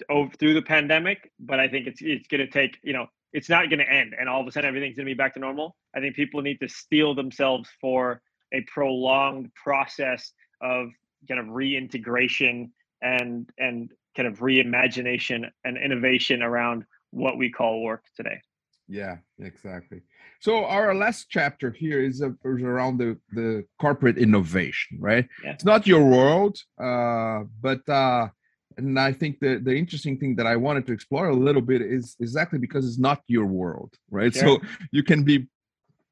over 0.09 0.31
through 0.39 0.55
the 0.55 0.63
pandemic 0.63 1.31
but 1.41 1.59
i 1.59 1.69
think 1.69 1.87
it's 1.87 2.01
it's 2.01 2.27
going 2.29 2.41
to 2.41 2.47
take 2.47 2.79
you 2.83 2.93
know 2.93 3.07
it's 3.33 3.49
not 3.49 3.69
going 3.69 3.79
to 3.79 3.91
end 3.91 4.15
and 4.19 4.29
all 4.29 4.41
of 4.41 4.47
a 4.47 4.53
sudden 4.53 4.69
everything's 4.69 4.97
going 4.97 5.07
to 5.07 5.11
be 5.11 5.17
back 5.17 5.35
to 5.35 5.41
normal 5.41 5.77
i 5.95 6.01
think 6.01 6.15
people 6.15 6.41
need 6.41 6.59
to 6.59 6.69
steel 6.69 7.15
themselves 7.15 7.69
for 7.81 8.23
a 8.53 8.61
prolonged 8.63 9.53
process 9.55 10.33
of 10.61 10.89
kind 11.29 11.41
of 11.41 11.49
reintegration 11.49 12.73
and 13.03 13.49
and 13.59 13.93
kind 14.17 14.29
of 14.29 14.39
reimagination 14.41 15.49
and 15.65 15.79
innovation 15.79 16.43
around 16.43 16.85
what 17.11 17.39
we 17.39 17.51
call 17.51 17.83
work 17.83 18.05
today. 18.17 18.41
Yeah, 18.89 19.19
exactly. 19.39 20.03
So 20.41 20.65
our 20.65 20.95
last 20.95 21.27
chapter 21.31 21.71
here 21.71 22.03
is, 22.03 22.17
is 22.17 22.63
around 22.63 22.99
the 22.99 23.19
the 23.33 23.65
corporate 23.81 24.19
innovation, 24.19 24.99
right? 25.01 25.29
Yeah. 25.45 25.53
It's 25.53 25.65
not 25.65 25.87
your 25.87 26.05
world, 26.05 26.59
uh, 26.83 27.45
but 27.61 27.89
uh, 27.89 28.29
and 28.77 28.99
I 28.99 29.13
think 29.13 29.39
the 29.41 29.61
the 29.63 29.75
interesting 29.77 30.19
thing 30.19 30.35
that 30.37 30.47
I 30.47 30.57
wanted 30.57 30.87
to 30.87 30.93
explore 30.93 31.29
a 31.29 31.37
little 31.37 31.63
bit 31.63 31.83
is 31.83 32.17
exactly 32.21 32.59
because 32.59 32.85
it's 32.87 32.99
not 32.99 33.23
your 33.29 33.47
world, 33.47 33.95
right? 34.11 34.35
So 34.35 34.59
you 34.91 35.03
can 35.03 35.23
be 35.23 35.49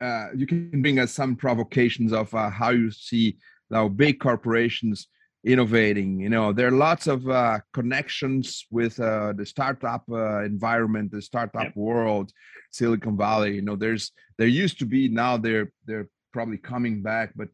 uh, 0.01 0.29
you 0.35 0.47
can 0.47 0.83
bring 0.83 0.99
us 0.99 1.13
some 1.13 1.37
provocations 1.37 2.13
of 2.13 2.33
uh, 2.35 2.51
how 2.51 2.71
you 2.71 2.91
see 2.91 3.37
now 3.71 3.89
big 3.89 4.21
corporations 4.21 5.09
innovating 5.45 6.19
you 6.19 6.29
know 6.29 6.53
there 6.53 6.69
are 6.69 6.73
lots 6.73 7.07
of 7.07 7.29
uh, 7.29 7.59
connections 7.73 8.67
with 8.71 8.99
uh, 8.99 9.33
the 9.37 9.47
startup 9.47 10.03
uh, 10.11 10.43
environment 10.45 11.11
the 11.11 11.23
startup 11.23 11.65
yep. 11.65 11.77
world 11.77 12.33
silicon 12.71 13.17
valley 13.17 13.55
you 13.55 13.63
know 13.63 13.77
there's 13.77 14.11
there 14.37 14.49
used 14.49 14.79
to 14.79 14.85
be 14.85 15.09
now 15.09 15.37
they're 15.37 15.73
they're 15.87 16.09
probably 16.33 16.59
coming 16.59 17.03
back 17.03 17.31
but 17.37 17.49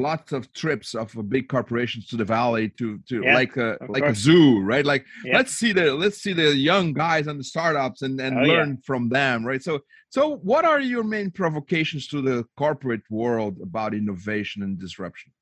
lots 0.00 0.32
of 0.32 0.52
trips 0.52 0.94
of 0.94 1.16
uh, 1.16 1.22
big 1.22 1.48
corporations 1.48 2.06
to 2.06 2.16
the 2.16 2.24
valley 2.24 2.68
to 2.70 2.98
to 3.08 3.22
yeah, 3.22 3.34
like 3.34 3.56
a 3.56 3.76
like 3.88 4.02
course. 4.02 4.18
a 4.18 4.20
zoo 4.20 4.60
right 4.60 4.84
like 4.84 5.04
yeah. 5.24 5.36
let's 5.36 5.52
see 5.52 5.72
the 5.72 5.94
let's 5.94 6.18
see 6.18 6.32
the 6.32 6.56
young 6.56 6.92
guys 6.92 7.26
and 7.26 7.38
the 7.38 7.44
startups 7.44 8.02
and 8.02 8.20
and 8.20 8.38
oh, 8.38 8.42
learn 8.42 8.70
yeah. 8.70 8.84
from 8.84 9.08
them 9.08 9.44
right 9.44 9.62
so 9.62 9.80
so 10.08 10.36
what 10.38 10.64
are 10.64 10.80
your 10.80 11.04
main 11.04 11.30
provocations 11.30 12.08
to 12.08 12.20
the 12.20 12.44
corporate 12.56 13.02
world 13.10 13.58
about 13.62 13.94
innovation 13.94 14.62
and 14.62 14.78
disruption 14.78 15.32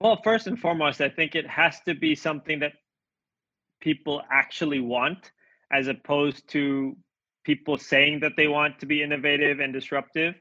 well 0.00 0.20
first 0.22 0.46
and 0.46 0.58
foremost 0.58 1.00
i 1.00 1.08
think 1.08 1.34
it 1.34 1.46
has 1.46 1.80
to 1.80 1.94
be 1.94 2.14
something 2.14 2.58
that 2.58 2.72
people 3.80 4.22
actually 4.30 4.80
want 4.80 5.32
as 5.72 5.88
opposed 5.88 6.48
to 6.48 6.96
people 7.44 7.76
saying 7.76 8.20
that 8.20 8.32
they 8.36 8.46
want 8.46 8.78
to 8.78 8.86
be 8.86 9.02
innovative 9.02 9.60
and 9.60 9.72
disruptive 9.72 10.34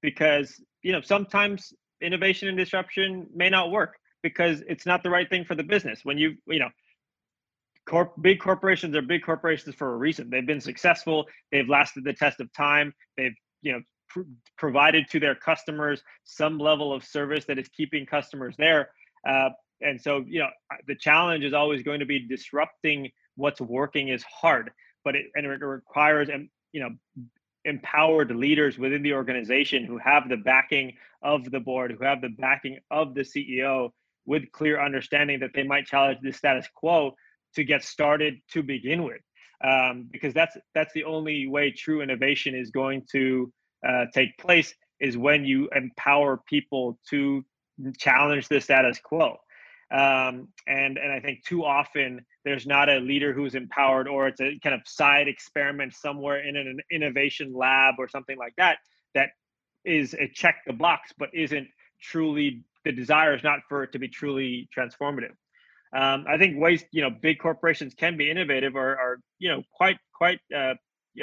because 0.00 0.60
you 0.82 0.92
know 0.92 1.00
sometimes 1.00 1.72
innovation 2.02 2.48
and 2.48 2.56
disruption 2.56 3.26
may 3.34 3.50
not 3.50 3.70
work 3.70 3.96
because 4.22 4.62
it's 4.68 4.86
not 4.86 5.02
the 5.02 5.10
right 5.10 5.28
thing 5.28 5.44
for 5.44 5.54
the 5.54 5.62
business. 5.62 6.00
When 6.02 6.18
you, 6.18 6.36
you 6.46 6.58
know, 6.58 6.68
corp, 7.88 8.14
big 8.20 8.40
corporations 8.40 8.96
are 8.96 9.02
big 9.02 9.22
corporations 9.22 9.74
for 9.74 9.94
a 9.94 9.96
reason. 9.96 10.30
They've 10.30 10.46
been 10.46 10.60
successful. 10.60 11.26
They've 11.52 11.68
lasted 11.68 12.04
the 12.04 12.12
test 12.12 12.40
of 12.40 12.52
time. 12.52 12.92
They've, 13.16 13.34
you 13.62 13.72
know, 13.72 13.80
pr- 14.08 14.22
provided 14.58 15.08
to 15.10 15.20
their 15.20 15.34
customers 15.34 16.02
some 16.24 16.58
level 16.58 16.92
of 16.92 17.04
service 17.04 17.44
that 17.46 17.58
is 17.58 17.68
keeping 17.68 18.06
customers 18.06 18.54
there. 18.58 18.90
Uh, 19.28 19.50
and 19.80 20.00
so, 20.00 20.24
you 20.26 20.40
know, 20.40 20.48
the 20.86 20.94
challenge 20.94 21.44
is 21.44 21.52
always 21.52 21.82
going 21.82 22.00
to 22.00 22.06
be 22.06 22.18
disrupting 22.18 23.10
what's 23.36 23.60
working 23.60 24.08
is 24.08 24.22
hard, 24.24 24.70
but 25.04 25.14
it 25.14 25.26
and 25.34 25.46
it 25.46 25.60
requires, 25.60 26.28
and 26.28 26.48
you 26.72 26.80
know, 26.80 26.90
empowered 27.66 28.30
leaders 28.34 28.78
within 28.78 29.02
the 29.02 29.12
organization 29.12 29.84
who 29.84 29.98
have 29.98 30.28
the 30.28 30.36
backing 30.36 30.94
of 31.22 31.50
the 31.50 31.60
board, 31.60 31.92
who 31.92 32.04
have 32.04 32.20
the 32.20 32.30
backing 32.30 32.78
of 32.90 33.14
the 33.14 33.22
CEO 33.22 33.90
with 34.24 34.50
clear 34.52 34.80
understanding 34.80 35.40
that 35.40 35.50
they 35.54 35.62
might 35.62 35.86
challenge 35.86 36.18
the 36.22 36.32
status 36.32 36.66
quo 36.74 37.14
to 37.54 37.64
get 37.64 37.82
started 37.82 38.40
to 38.52 38.62
begin 38.62 39.02
with. 39.04 39.20
Um, 39.64 40.08
because 40.10 40.34
that's 40.34 40.56
that's 40.74 40.92
the 40.92 41.04
only 41.04 41.46
way 41.46 41.70
true 41.70 42.02
innovation 42.02 42.54
is 42.54 42.70
going 42.70 43.04
to 43.12 43.52
uh, 43.86 44.04
take 44.12 44.36
place 44.38 44.74
is 45.00 45.16
when 45.16 45.44
you 45.44 45.68
empower 45.74 46.42
people 46.46 46.98
to 47.10 47.44
challenge 47.98 48.48
the 48.48 48.60
status 48.60 48.98
quo. 49.02 49.36
Um, 49.90 50.48
and 50.66 50.98
and 50.98 51.12
I 51.12 51.20
think 51.20 51.44
too 51.44 51.64
often 51.64 52.24
there's 52.44 52.66
not 52.66 52.88
a 52.88 52.98
leader 52.98 53.32
who's 53.32 53.54
empowered, 53.54 54.08
or 54.08 54.26
it's 54.26 54.40
a 54.40 54.58
kind 54.62 54.74
of 54.74 54.80
side 54.84 55.28
experiment 55.28 55.94
somewhere 55.94 56.46
in 56.46 56.56
an 56.56 56.80
innovation 56.90 57.54
lab 57.54 57.94
or 57.98 58.08
something 58.08 58.36
like 58.36 58.54
that 58.56 58.78
that 59.14 59.30
is 59.84 60.14
a 60.14 60.28
check 60.28 60.56
the 60.66 60.72
box, 60.72 61.12
but 61.16 61.30
isn't 61.32 61.68
truly 62.02 62.64
the 62.84 62.92
desire 62.92 63.34
is 63.34 63.44
not 63.44 63.60
for 63.68 63.84
it 63.84 63.92
to 63.92 63.98
be 63.98 64.08
truly 64.08 64.68
transformative. 64.76 65.34
Um, 65.96 66.24
I 66.28 66.36
think 66.36 66.58
ways 66.58 66.84
you 66.90 67.02
know 67.02 67.10
big 67.10 67.38
corporations 67.38 67.94
can 67.94 68.16
be 68.16 68.30
innovative 68.30 68.74
are, 68.74 68.98
are 68.98 69.20
you 69.38 69.50
know 69.50 69.62
quite 69.72 69.98
quite 70.12 70.40
uh, 70.54 70.74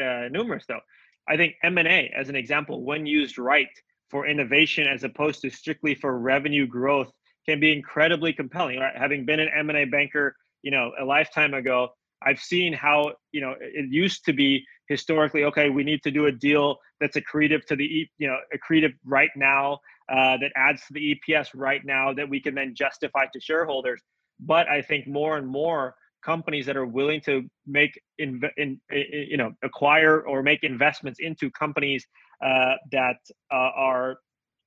uh, 0.02 0.30
numerous 0.32 0.66
though. 0.68 0.80
I 1.28 1.36
think 1.36 1.56
M 1.64 1.78
and 1.78 1.88
A 1.88 2.14
as 2.16 2.30
an 2.30 2.36
example, 2.36 2.84
when 2.84 3.06
used 3.06 3.38
right 3.38 3.68
for 4.10 4.28
innovation 4.28 4.88
as 4.88 5.04
opposed 5.04 5.42
to 5.42 5.50
strictly 5.50 5.96
for 5.96 6.18
revenue 6.18 6.68
growth 6.68 7.12
can 7.46 7.60
be 7.60 7.72
incredibly 7.72 8.34
compelling. 8.34 8.80
Right? 8.80 8.96
Having 8.96 9.26
been 9.26 9.40
an 9.40 9.50
M&A 9.56 9.86
banker, 9.86 10.36
you 10.62 10.72
know, 10.72 10.92
a 11.00 11.06
lifetime 11.06 11.54
ago, 11.54 11.90
I've 12.26 12.40
seen 12.40 12.74
how, 12.74 13.14
you 13.32 13.42
know, 13.42 13.56
it 13.60 13.92
used 13.92 14.26
to 14.26 14.34
be 14.34 14.66
historically, 14.88 15.44
okay, 15.46 15.70
we 15.70 15.84
need 15.84 16.02
to 16.04 16.12
do 16.12 16.28
a 16.28 16.32
deal 16.32 16.78
that's 17.00 17.18
accretive 17.18 17.66
to 17.66 17.76
the, 17.76 18.08
you 18.18 18.28
know, 18.28 18.38
accretive 18.56 18.94
right 19.06 19.30
now, 19.36 19.80
uh, 20.10 20.38
that 20.38 20.52
adds 20.56 20.82
to 20.88 20.94
the 20.94 21.16
EPS 21.16 21.50
right 21.54 21.82
now 21.86 22.14
that 22.14 22.28
we 22.28 22.40
can 22.40 22.56
then 22.56 22.74
justify 22.76 23.26
to 23.32 23.40
shareholders. 23.40 24.02
But 24.40 24.68
I 24.68 24.82
think 24.82 25.08
more 25.08 25.38
and 25.38 25.48
more 25.48 25.96
companies 26.24 26.66
that 26.66 26.78
are 26.78 26.86
willing 26.86 27.22
to 27.22 27.44
make 27.68 28.00
in, 28.18 28.42
in, 28.58 28.80
in 28.90 29.06
you 29.12 29.38
know 29.38 29.52
acquire 29.64 30.22
or 30.22 30.42
make 30.42 30.64
investments 30.64 31.20
into 31.20 31.52
companies 31.52 32.06
uh, 32.44 32.74
that 32.92 33.18
uh, 33.52 33.72
are 33.76 34.18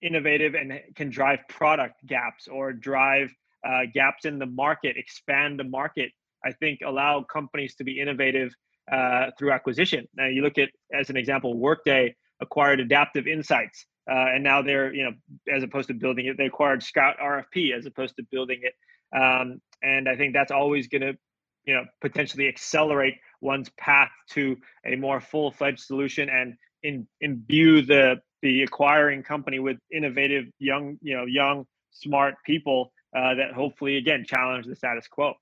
innovative 0.02 0.54
and 0.54 0.80
can 0.94 1.10
drive 1.10 1.40
product 1.48 1.94
gaps 2.06 2.48
or 2.48 2.72
drive 2.72 3.30
uh, 3.66 3.82
gaps 3.92 4.24
in 4.24 4.38
the 4.38 4.46
market, 4.46 4.96
expand 4.96 5.58
the 5.58 5.64
market. 5.64 6.10
I 6.44 6.52
think 6.52 6.80
allow 6.84 7.22
companies 7.22 7.74
to 7.76 7.84
be 7.84 8.00
innovative 8.00 8.52
uh, 8.90 9.30
through 9.38 9.52
acquisition. 9.52 10.06
Now 10.14 10.26
you 10.26 10.42
look 10.42 10.58
at, 10.58 10.68
as 10.94 11.10
an 11.10 11.16
example, 11.16 11.58
Workday 11.58 12.14
acquired 12.40 12.80
Adaptive 12.80 13.26
Insights, 13.26 13.86
uh, 14.08 14.34
and 14.34 14.44
now 14.44 14.62
they're 14.62 14.94
you 14.94 15.04
know 15.04 15.12
as 15.52 15.62
opposed 15.62 15.88
to 15.88 15.94
building 15.94 16.26
it, 16.26 16.36
they 16.36 16.46
acquired 16.46 16.82
Scout 16.82 17.16
RFP 17.22 17.76
as 17.76 17.86
opposed 17.86 18.16
to 18.16 18.22
building 18.30 18.60
it. 18.62 18.74
Um, 19.16 19.60
and 19.82 20.08
I 20.08 20.16
think 20.16 20.34
that's 20.34 20.52
always 20.52 20.88
going 20.88 21.02
to 21.02 21.16
you 21.64 21.74
know 21.74 21.84
potentially 22.00 22.48
accelerate 22.48 23.14
one's 23.40 23.70
path 23.70 24.10
to 24.30 24.56
a 24.84 24.96
more 24.96 25.20
full-fledged 25.20 25.80
solution 25.80 26.28
and 26.28 26.54
in, 26.82 27.06
imbue 27.20 27.82
the 27.82 28.16
the 28.46 28.62
acquiring 28.62 29.24
company 29.24 29.58
with 29.58 29.76
innovative 29.92 30.44
young 30.60 30.96
you 31.02 31.16
know 31.16 31.26
young 31.26 31.66
smart 31.90 32.34
people 32.44 32.92
uh, 33.16 33.34
that 33.34 33.52
hopefully 33.52 33.96
again 33.96 34.24
challenge 34.24 34.66
the 34.66 34.76
status 34.76 35.08
quo 35.08 35.34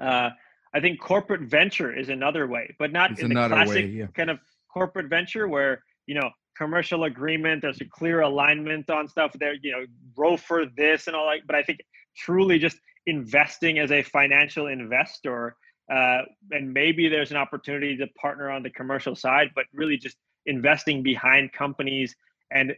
uh, 0.00 0.30
i 0.72 0.80
think 0.80 1.00
corporate 1.00 1.42
venture 1.42 1.92
is 1.92 2.08
another 2.08 2.46
way 2.46 2.72
but 2.78 2.92
not 2.92 3.10
it's 3.10 3.20
in 3.20 3.30
the 3.30 3.48
classic 3.48 3.74
way, 3.74 3.86
yeah. 3.86 4.06
kind 4.14 4.30
of 4.30 4.38
corporate 4.72 5.08
venture 5.08 5.48
where 5.48 5.82
you 6.06 6.14
know 6.14 6.30
commercial 6.56 7.02
agreement 7.04 7.62
there's 7.62 7.80
a 7.80 7.84
clear 7.84 8.20
alignment 8.20 8.88
on 8.88 9.08
stuff 9.08 9.32
there 9.40 9.54
you 9.60 9.72
know 9.72 9.84
row 10.16 10.36
for 10.36 10.66
this 10.76 11.08
and 11.08 11.16
all 11.16 11.26
that 11.28 11.40
but 11.48 11.56
i 11.56 11.62
think 11.64 11.80
truly 12.16 12.60
just 12.60 12.78
investing 13.06 13.80
as 13.80 13.90
a 13.90 14.02
financial 14.02 14.68
investor 14.68 15.56
uh, 15.92 16.22
and 16.52 16.72
maybe 16.72 17.08
there's 17.08 17.30
an 17.30 17.36
opportunity 17.36 17.94
to 17.94 18.06
partner 18.18 18.50
on 18.50 18.62
the 18.62 18.70
commercial 18.70 19.16
side 19.16 19.50
but 19.54 19.64
really 19.74 19.96
just 19.96 20.16
investing 20.46 21.02
behind 21.02 21.52
companies 21.52 22.14
and 22.50 22.74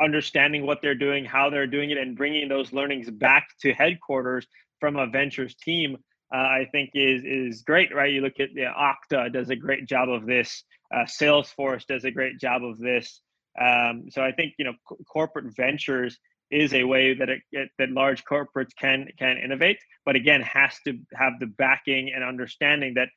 understanding 0.00 0.64
what 0.64 0.80
they're 0.80 0.94
doing, 0.94 1.24
how 1.24 1.50
they're 1.50 1.66
doing 1.66 1.90
it, 1.90 1.98
and 1.98 2.16
bringing 2.16 2.48
those 2.48 2.72
learnings 2.72 3.10
back 3.10 3.48
to 3.60 3.72
headquarters 3.72 4.46
from 4.80 4.96
a 4.96 5.06
ventures 5.06 5.54
team, 5.56 5.96
uh, 6.32 6.38
I 6.38 6.68
think 6.72 6.90
is 6.94 7.22
is 7.24 7.62
great, 7.62 7.94
right? 7.94 8.12
You 8.12 8.20
look 8.20 8.38
at 8.38 8.50
the 8.54 8.62
Okta 8.62 9.32
does 9.32 9.50
a 9.50 9.56
great 9.56 9.86
job 9.86 10.08
of 10.08 10.26
this. 10.26 10.62
Uh, 10.94 11.04
Salesforce 11.04 11.86
does 11.86 12.04
a 12.04 12.10
great 12.10 12.38
job 12.38 12.62
of 12.64 12.78
this. 12.78 13.20
Um, 13.60 14.04
so 14.10 14.22
I 14.22 14.32
think 14.32 14.54
you 14.58 14.64
know 14.64 14.74
c- 14.88 15.04
corporate 15.10 15.56
ventures 15.56 16.18
is 16.50 16.72
a 16.72 16.84
way 16.84 17.14
that 17.14 17.28
it, 17.28 17.42
it, 17.52 17.70
that 17.78 17.90
large 17.90 18.24
corporates 18.24 18.74
can 18.78 19.08
can 19.18 19.38
innovate, 19.38 19.78
but 20.04 20.16
again 20.16 20.42
has 20.42 20.76
to 20.86 20.98
have 21.14 21.34
the 21.40 21.46
backing 21.46 22.12
and 22.14 22.22
understanding 22.22 22.94
that 22.94 23.08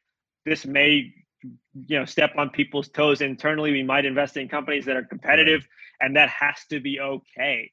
this 0.45 0.65
may 0.65 1.13
you 1.87 1.99
know 1.99 2.05
step 2.05 2.31
on 2.37 2.49
people's 2.49 2.89
toes 2.89 3.21
internally. 3.21 3.71
We 3.71 3.83
might 3.83 4.05
invest 4.05 4.37
in 4.37 4.47
companies 4.47 4.85
that 4.85 4.95
are 4.95 5.03
competitive, 5.03 5.67
and 5.99 6.15
that 6.15 6.29
has 6.29 6.55
to 6.69 6.79
be 6.79 6.99
okay 6.99 7.71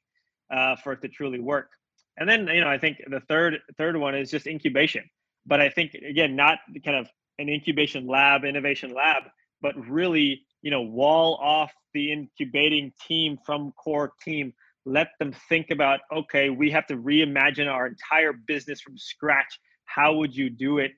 uh, 0.51 0.75
for 0.77 0.93
it 0.93 1.01
to 1.01 1.07
truly 1.07 1.39
work. 1.39 1.69
And 2.17 2.27
then 2.27 2.47
you 2.47 2.61
know 2.61 2.69
I 2.69 2.77
think 2.77 2.97
the 3.07 3.21
third 3.21 3.59
third 3.77 3.97
one 3.97 4.15
is 4.15 4.31
just 4.31 4.47
incubation. 4.47 5.03
But 5.45 5.61
I 5.61 5.69
think 5.69 5.93
again 5.93 6.35
not 6.35 6.59
kind 6.83 6.97
of 6.97 7.07
an 7.37 7.49
incubation 7.49 8.07
lab, 8.07 8.43
innovation 8.43 8.93
lab, 8.93 9.23
but 9.61 9.75
really 9.87 10.41
you 10.61 10.71
know 10.71 10.81
wall 10.81 11.35
off 11.41 11.71
the 11.93 12.11
incubating 12.11 12.91
team 13.07 13.37
from 13.45 13.71
core 13.73 14.13
team 14.23 14.53
let 14.85 15.09
them 15.19 15.33
think 15.49 15.71
about 15.71 15.99
okay 16.11 16.49
we 16.49 16.71
have 16.71 16.85
to 16.87 16.95
reimagine 16.95 17.71
our 17.71 17.87
entire 17.87 18.33
business 18.33 18.81
from 18.81 18.97
scratch 18.97 19.59
how 19.85 20.13
would 20.13 20.35
you 20.35 20.49
do 20.49 20.77
it 20.77 20.91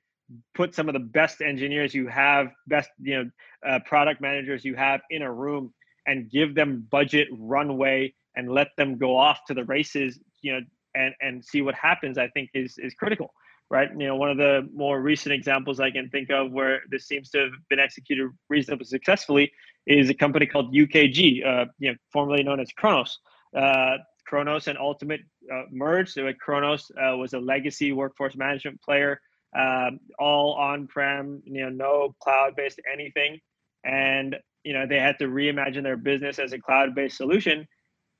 put 0.54 0.74
some 0.74 0.88
of 0.88 0.92
the 0.92 1.00
best 1.00 1.40
engineers 1.40 1.94
you 1.94 2.06
have 2.08 2.48
best 2.66 2.90
you 3.00 3.16
know 3.16 3.30
uh, 3.66 3.78
product 3.84 4.20
managers 4.20 4.64
you 4.64 4.74
have 4.74 5.00
in 5.10 5.22
a 5.22 5.32
room 5.32 5.72
and 6.06 6.30
give 6.30 6.54
them 6.54 6.86
budget 6.90 7.28
runway 7.32 8.12
and 8.36 8.50
let 8.50 8.68
them 8.76 8.98
go 8.98 9.16
off 9.16 9.40
to 9.46 9.54
the 9.54 9.64
races 9.64 10.18
you 10.42 10.52
know 10.52 10.60
and 10.94 11.14
and 11.20 11.44
see 11.44 11.62
what 11.62 11.74
happens 11.74 12.18
i 12.18 12.28
think 12.28 12.50
is 12.54 12.76
is 12.78 12.94
critical 12.94 13.32
right 13.70 13.90
you 13.98 14.06
know 14.06 14.16
one 14.16 14.30
of 14.30 14.36
the 14.36 14.68
more 14.74 15.00
recent 15.00 15.32
examples 15.32 15.80
i 15.80 15.90
can 15.90 16.08
think 16.10 16.30
of 16.30 16.52
where 16.52 16.80
this 16.90 17.06
seems 17.06 17.30
to 17.30 17.38
have 17.38 17.52
been 17.68 17.80
executed 17.80 18.28
reasonably 18.48 18.84
successfully 18.84 19.50
is 19.86 20.10
a 20.10 20.14
company 20.14 20.46
called 20.46 20.74
ukg 20.74 21.44
uh, 21.46 21.64
you 21.78 21.90
know 21.90 21.96
formerly 22.12 22.42
known 22.42 22.60
as 22.60 22.70
kronos 22.76 23.18
uh, 23.56 23.96
Kronos 24.32 24.66
and 24.66 24.78
Ultimate 24.78 25.20
uh, 25.52 25.64
merged. 25.70 26.12
So 26.12 26.26
Kronos 26.40 26.90
uh, 26.96 27.16
was 27.18 27.34
a 27.34 27.38
legacy 27.38 27.92
workforce 27.92 28.34
management 28.34 28.80
player, 28.80 29.20
um, 29.56 30.00
all 30.18 30.54
on-prem, 30.54 31.42
you 31.44 31.62
know, 31.62 31.68
no 31.70 32.14
cloud-based 32.20 32.80
anything, 32.92 33.40
and 33.84 34.36
you 34.64 34.72
know 34.72 34.86
they 34.86 34.98
had 34.98 35.18
to 35.18 35.26
reimagine 35.26 35.82
their 35.82 35.96
business 35.96 36.38
as 36.38 36.52
a 36.52 36.58
cloud-based 36.58 37.16
solution. 37.16 37.66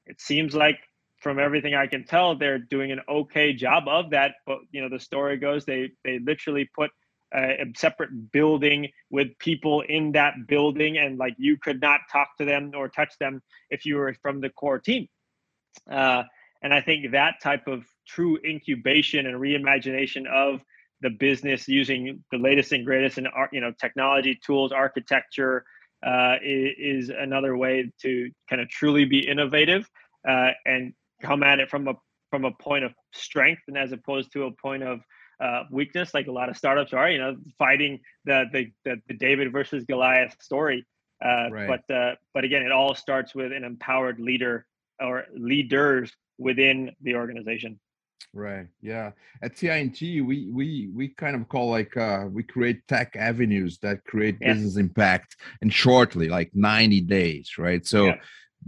It 0.07 0.21
seems 0.21 0.55
like, 0.55 0.79
from 1.21 1.39
everything 1.39 1.75
I 1.75 1.87
can 1.87 2.05
tell, 2.05 2.37
they're 2.37 2.59
doing 2.59 2.91
an 2.91 3.01
okay 3.09 3.53
job 3.53 3.85
of 3.87 4.11
that. 4.11 4.35
But 4.47 4.59
you 4.73 4.83
know, 4.83 4.89
the 4.89 5.01
story 5.01 5.37
goes 5.37 5.65
they 5.65 5.91
they 6.05 6.19
literally 6.19 6.69
put 6.75 6.91
a, 7.35 7.65
separate 7.77 8.33
building 8.33 8.89
with 9.11 9.29
people 9.39 9.83
in 9.83 10.13
that 10.13 10.35
building, 10.47 10.99
and 10.99 11.19
like 11.19 11.35
you 11.39 11.57
could 11.57 11.81
not 11.81 12.01
talk 12.11 12.29
to 12.39 12.45
them 12.45 12.73
or 12.77 12.89
touch 12.89 13.17
them 13.19 13.41
if 13.71 13.87
you 13.87 13.97
were 13.97 14.15
from 14.21 14.41
the 14.41 14.51
core 14.51 14.79
team. 14.79 15.09
Uh, 15.91 16.25
and 16.63 16.73
I 16.73 16.81
think 16.81 17.13
that 17.13 17.35
type 17.43 17.67
of 17.67 17.85
true 18.07 18.39
incubation 18.45 19.27
and 19.27 19.37
reimagination 19.37 20.27
of 20.27 20.61
the 21.03 21.11
business 21.11 21.69
using 21.69 22.23
the 22.31 22.39
latest 22.39 22.73
and 22.73 22.87
greatest 22.87 23.19
in 23.19 23.27
you 23.53 23.61
know 23.61 23.73
technology 23.81 24.39
tools, 24.45 24.73
architecture 24.73 25.65
uh, 26.07 26.37
is, 26.43 27.09
is, 27.09 27.13
another 27.17 27.57
way 27.57 27.93
to 28.01 28.31
kind 28.49 28.61
of 28.63 28.69
truly 28.69 29.05
be 29.05 29.21
innovative 29.29 29.89
uh, 30.29 30.51
and 30.65 30.93
come 31.23 31.43
at 31.43 31.61
it 31.61 31.69
from 31.69 31.89
a 31.89 31.95
from 32.31 32.45
a 32.45 32.51
point 32.53 32.85
of 32.85 32.93
strength 33.13 33.63
and 33.69 33.77
as 33.77 33.93
opposed 33.93 34.33
to 34.33 34.45
a 34.45 34.51
point 34.53 34.83
of 34.83 35.01
uh, 35.41 35.65
weakness, 35.71 36.15
like 36.15 36.29
a 36.29 36.33
lot 36.33 36.49
of 36.49 36.57
startups 36.57 36.93
are. 36.93 37.11
You 37.11 37.19
know, 37.19 37.37
fighting 37.59 38.01
the 38.25 38.45
the 38.53 38.71
the, 38.85 38.97
the 39.09 39.15
David 39.15 39.53
versus 39.53 39.85
Goliath 39.85 40.37
story. 40.41 40.87
Uh, 41.25 41.51
right. 41.51 41.69
But 41.69 41.95
uh, 41.95 42.15
but 42.33 42.45
again, 42.45 42.63
it 42.63 42.73
all 42.73 42.95
starts 42.95 43.35
with 43.35 43.53
an 43.53 43.65
empowered 43.65 44.21
leader 44.21 44.67
or 45.01 45.25
leaders 45.35 46.13
within 46.39 46.93
the 47.03 47.17
organization 47.17 47.79
right 48.33 48.67
yeah 48.81 49.11
at 49.43 49.57
CI&T 49.57 50.21
we 50.21 50.49
we 50.51 50.91
we 50.95 51.09
kind 51.09 51.37
of 51.37 51.49
call 51.49 51.71
like 51.71 51.97
uh 51.97 52.27
we 52.31 52.43
create 52.43 52.87
tech 52.89 53.15
avenues 53.17 53.79
that 53.79 54.05
create 54.05 54.37
yeah. 54.41 54.53
business 54.53 54.77
impact 54.77 55.37
and 55.61 55.73
shortly 55.73 56.29
like 56.29 56.51
90 56.55 57.01
days 57.03 57.59
right 57.59 57.87
so 57.87 58.07
yeah. 58.07 58.17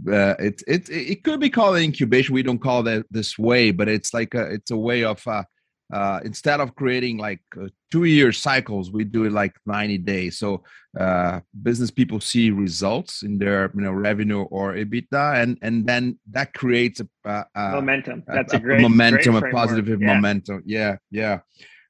Uh, 0.05 0.35
it, 0.39 0.61
it 0.67 0.89
it 0.89 1.23
could 1.23 1.39
be 1.39 1.49
called 1.49 1.77
incubation. 1.77 2.35
We 2.35 2.43
don't 2.43 2.59
call 2.59 2.83
that 2.83 3.05
this 3.11 3.39
way, 3.39 3.71
but 3.71 3.87
it's 3.87 4.13
like 4.13 4.33
a, 4.33 4.51
it's 4.51 4.69
a 4.69 4.75
way 4.75 5.05
of 5.05 5.25
uh, 5.25 5.43
uh, 5.93 6.19
instead 6.23 6.59
of 6.59 6.75
creating 6.75 7.17
like 7.17 7.41
uh, 7.61 7.67
two 7.91 8.05
year 8.05 8.31
cycles 8.31 8.91
we 8.91 9.03
do 9.03 9.25
it 9.25 9.31
like 9.31 9.55
90 9.65 9.99
days. 9.99 10.37
So 10.37 10.63
uh, 10.99 11.41
business 11.61 11.91
people 11.91 12.19
see 12.19 12.49
results 12.49 13.23
in 13.23 13.37
their 13.37 13.71
you 13.75 13.81
know 13.81 13.91
revenue 13.91 14.43
or 14.43 14.73
ebitda 14.73 15.41
and 15.41 15.57
and 15.61 15.85
then 15.85 16.17
that 16.31 16.53
creates 16.53 17.01
a, 17.01 17.45
a 17.55 17.71
momentum. 17.71 18.23
that's 18.27 18.53
a, 18.53 18.57
a 18.57 18.59
great 18.59 18.81
momentum 18.81 19.39
great 19.39 19.51
a 19.51 19.55
positive 19.55 20.01
yeah. 20.01 20.13
momentum. 20.13 20.63
Yeah 20.65 20.97
yeah. 21.11 21.39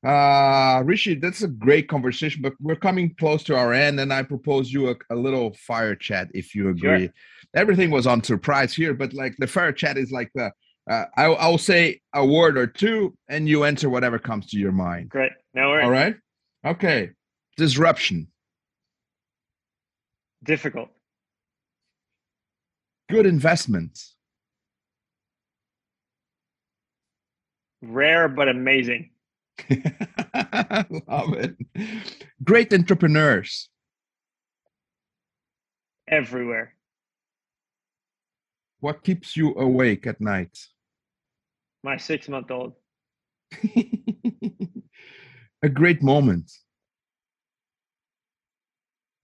Uh 0.04 0.84
rishi 0.84 1.16
that's 1.16 1.42
a 1.42 1.48
great 1.48 1.88
conversation 1.88 2.42
but 2.42 2.54
we're 2.60 2.76
coming 2.76 3.16
close 3.18 3.44
to 3.44 3.56
our 3.56 3.74
end 3.74 4.00
and 4.00 4.14
i 4.14 4.22
propose 4.22 4.72
you 4.72 4.90
a, 4.92 4.96
a 5.10 5.16
little 5.16 5.52
fire 5.54 5.96
chat 5.96 6.28
if 6.34 6.54
you 6.54 6.70
agree. 6.70 7.06
Sure. 7.06 7.14
everything 7.56 7.90
was 7.90 8.06
on 8.06 8.22
surprise 8.22 8.74
here 8.74 8.94
but 8.94 9.14
like 9.14 9.36
the 9.40 9.48
fire 9.48 9.72
chat 9.72 9.98
is 9.98 10.12
like 10.12 10.30
the 10.36 10.52
uh, 10.90 11.06
I, 11.18 11.26
I'll 11.26 11.58
say 11.58 12.02
a 12.14 12.26
word 12.26 12.58
or 12.58 12.68
two, 12.68 13.18
and 13.28 13.50
you 13.50 13.64
answer 13.64 13.90
whatever 13.90 14.20
comes 14.20 14.48
to 14.48 14.60
your 14.60 14.72
mind. 14.72 15.10
Great. 15.10 15.32
No 15.54 15.70
worries. 15.70 15.86
All 15.86 15.92
right. 15.92 16.16
Okay. 16.66 17.12
Disruption. 17.58 18.28
Difficult. 20.44 20.90
Good 23.10 23.26
investments. 23.26 24.16
Rare 27.82 28.28
but 28.28 28.48
amazing. 28.48 29.12
Love 29.70 31.34
it. 31.34 31.56
Great 32.44 32.74
entrepreneurs. 32.74 33.70
Everywhere. 36.08 36.74
What 38.80 39.04
keeps 39.04 39.36
you 39.36 39.56
awake 39.56 40.06
at 40.06 40.22
night? 40.22 40.68
My 41.86 41.96
six 41.98 42.28
month 42.28 42.52
old. 42.52 42.74
a 45.64 45.70
great 45.70 46.04
moment. 46.04 46.52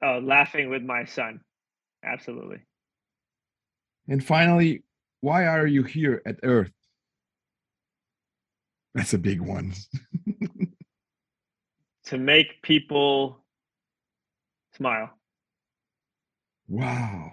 Oh, 0.04 0.20
laughing 0.24 0.70
with 0.70 0.84
my 0.84 1.04
son. 1.06 1.42
Absolutely. 2.06 2.60
And 4.08 4.24
finally, 4.24 4.84
why 5.20 5.46
are 5.46 5.68
you 5.68 5.84
here 5.84 6.22
at 6.26 6.38
Earth? 6.44 6.72
That's 8.94 9.14
a 9.14 9.18
big 9.18 9.42
one. 9.42 9.74
to 12.06 12.18
make 12.18 12.62
people 12.62 13.44
smile. 14.76 15.10
Wow. 16.68 17.32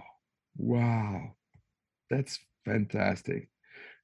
Wow. 0.56 1.34
That's 2.10 2.38
fantastic. 2.64 3.48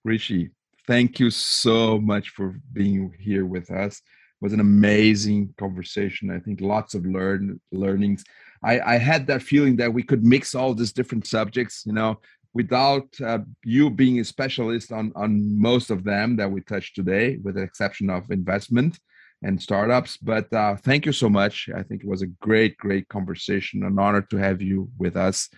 Rishi, 0.05 0.51
thank 0.87 1.19
you 1.19 1.31
so 1.31 1.99
much 1.99 2.31
for 2.31 2.55
being 2.73 3.15
here 3.19 3.47
with 3.47 3.71
us. 3.71 3.99
It 3.99 4.45
was 4.45 4.53
an 4.53 4.61
amazing 4.61 5.55
conversation. 5.59 6.31
I 6.31 6.39
think 6.39 6.61
lots 6.61 6.95
of 6.95 7.07
learn 7.07 7.61
learnings. 7.73 8.25
I, 8.63 8.81
I 8.81 8.99
had 8.99 9.27
that 9.27 9.43
feeling 9.43 9.77
that 9.77 9.93
we 9.93 10.03
could 10.03 10.25
mix 10.25 10.55
all 10.55 10.75
these 10.75 10.93
different 10.93 11.27
subjects, 11.27 11.85
you 11.87 11.93
know, 11.93 12.21
without 12.53 13.09
uh, 13.21 13.39
you 13.65 13.91
being 13.91 14.21
a 14.21 14.25
specialist 14.25 14.93
on 14.93 15.13
on 15.17 15.61
most 15.61 15.91
of 15.91 16.05
them 16.05 16.37
that 16.37 16.51
we 16.51 16.61
touched 16.61 16.95
today, 16.95 17.39
with 17.43 17.57
the 17.57 17.63
exception 17.63 18.11
of 18.11 18.31
investment 18.31 18.99
and 19.43 19.61
startups. 19.61 20.17
But 20.17 20.53
uh, 20.53 20.77
thank 20.77 21.05
you 21.07 21.13
so 21.13 21.29
much. 21.29 21.69
I 21.75 21.83
think 21.83 22.03
it 22.03 22.09
was 22.09 22.23
a 22.23 22.27
great, 22.27 22.77
great 22.79 23.09
conversation. 23.09 23.85
An 23.85 23.99
honor 23.99 24.23
to 24.23 24.37
have 24.37 24.63
you 24.63 24.91
with 24.99 25.17
us. 25.17 25.49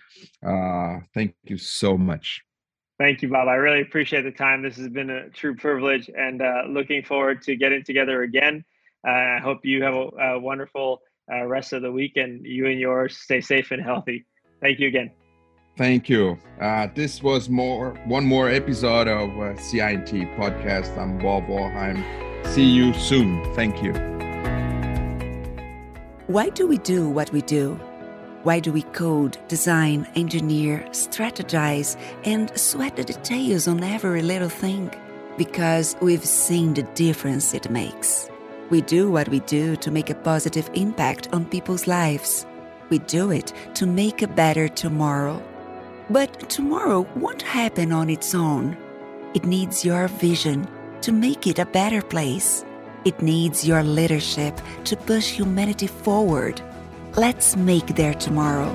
Uh, 0.45 0.99
thank 1.15 1.35
you 1.45 1.59
so 1.59 1.97
much. 1.97 2.43
Thank 2.99 3.21
you, 3.21 3.29
Bob. 3.29 3.49
I 3.49 3.55
really 3.55 3.83
appreciate 3.83 4.23
the 4.23 4.31
time. 4.31 4.63
This 4.63 4.77
has 4.77 4.89
been 4.89 5.11
a 5.11 5.29
true 5.29 5.55
privilege 5.55 6.11
and 6.17 6.41
uh, 6.41 6.63
looking 6.69 7.03
forward 7.03 7.43
to 7.43 7.55
getting 7.55 7.85
together 7.85 8.23
again. 8.23 8.65
Uh, 9.07 9.11
I 9.11 9.39
hope 9.43 9.65
you 9.65 9.83
have 9.83 9.95
a, 9.95 10.09
a 10.19 10.39
wonderful 10.39 11.03
uh, 11.31 11.45
rest 11.45 11.73
of 11.73 11.83
the 11.83 11.93
week 11.93 12.17
and 12.17 12.45
you 12.45 12.67
and 12.67 12.81
yours 12.81 13.19
stay 13.19 13.41
safe 13.41 13.71
and 13.71 13.83
healthy. 13.83 14.25
Thank 14.63 14.79
you 14.79 14.89
again. 14.89 15.11
Thank 15.77 16.09
you. 16.09 16.39
Uh, 16.59 16.89
this 16.95 17.23
was 17.23 17.51
more 17.51 17.91
one 18.07 18.25
more 18.25 18.49
episode 18.49 19.09
of 19.09 19.29
uh, 19.39 19.55
CI&T 19.57 20.25
podcast. 20.39 20.97
I'm 20.97 21.19
Bob 21.19 21.47
Wollheim. 21.49 22.03
See 22.47 22.65
you 22.65 22.95
soon. 22.95 23.45
Thank 23.55 23.83
you. 23.83 23.93
Why 26.29 26.49
do 26.49 26.67
we 26.67 26.79
do 26.79 27.09
what 27.09 27.31
we 27.31 27.43
do? 27.43 27.79
Why 28.47 28.61
do 28.61 28.71
we 28.71 28.83
code, 28.83 29.39
design, 29.49 30.07
engineer, 30.15 30.87
strategize, 30.93 31.97
and 32.25 32.57
sweat 32.57 32.95
the 32.95 33.03
details 33.03 33.67
on 33.67 33.83
every 33.83 34.23
little 34.23 34.49
thing? 34.49 34.89
Because 35.37 35.97
we've 36.01 36.25
seen 36.25 36.73
the 36.73 36.85
difference 36.95 37.55
it 37.55 37.69
makes. 37.69 38.31
We 38.71 38.83
do 38.83 39.11
what 39.11 39.29
we 39.31 39.41
do 39.41 39.75
to 39.75 39.91
make 39.91 40.11
a 40.11 40.15
positive 40.15 40.71
impact 40.75 41.29
on 41.33 41.47
people's 41.47 41.89
lives. 41.89 42.47
We 42.89 43.01
do 43.01 43.33
it 43.33 43.53
to 43.75 43.85
make 43.85 44.23
a 44.23 44.29
better 44.29 44.69
tomorrow. 44.69 45.43
But 46.09 46.49
tomorrow 46.49 47.01
won't 47.17 47.43
happen 47.43 47.91
on 47.91 48.09
its 48.09 48.33
own. 48.33 48.77
It 49.35 49.45
needs 49.45 49.85
your 49.85 50.07
vision 50.07 50.69
to 51.01 51.11
make 51.11 51.49
it 51.49 51.59
a 51.59 51.67
better 51.67 52.01
place. 52.01 52.65
It 53.05 53.21
needs 53.21 53.67
your 53.67 53.83
leadership 53.83 54.61
to 54.85 54.97
push 54.97 55.33
humanity 55.33 55.89
forward. 55.89 56.63
Let's 57.19 57.57
make 57.57 57.87
their 57.97 58.13
tomorrow. 58.13 58.71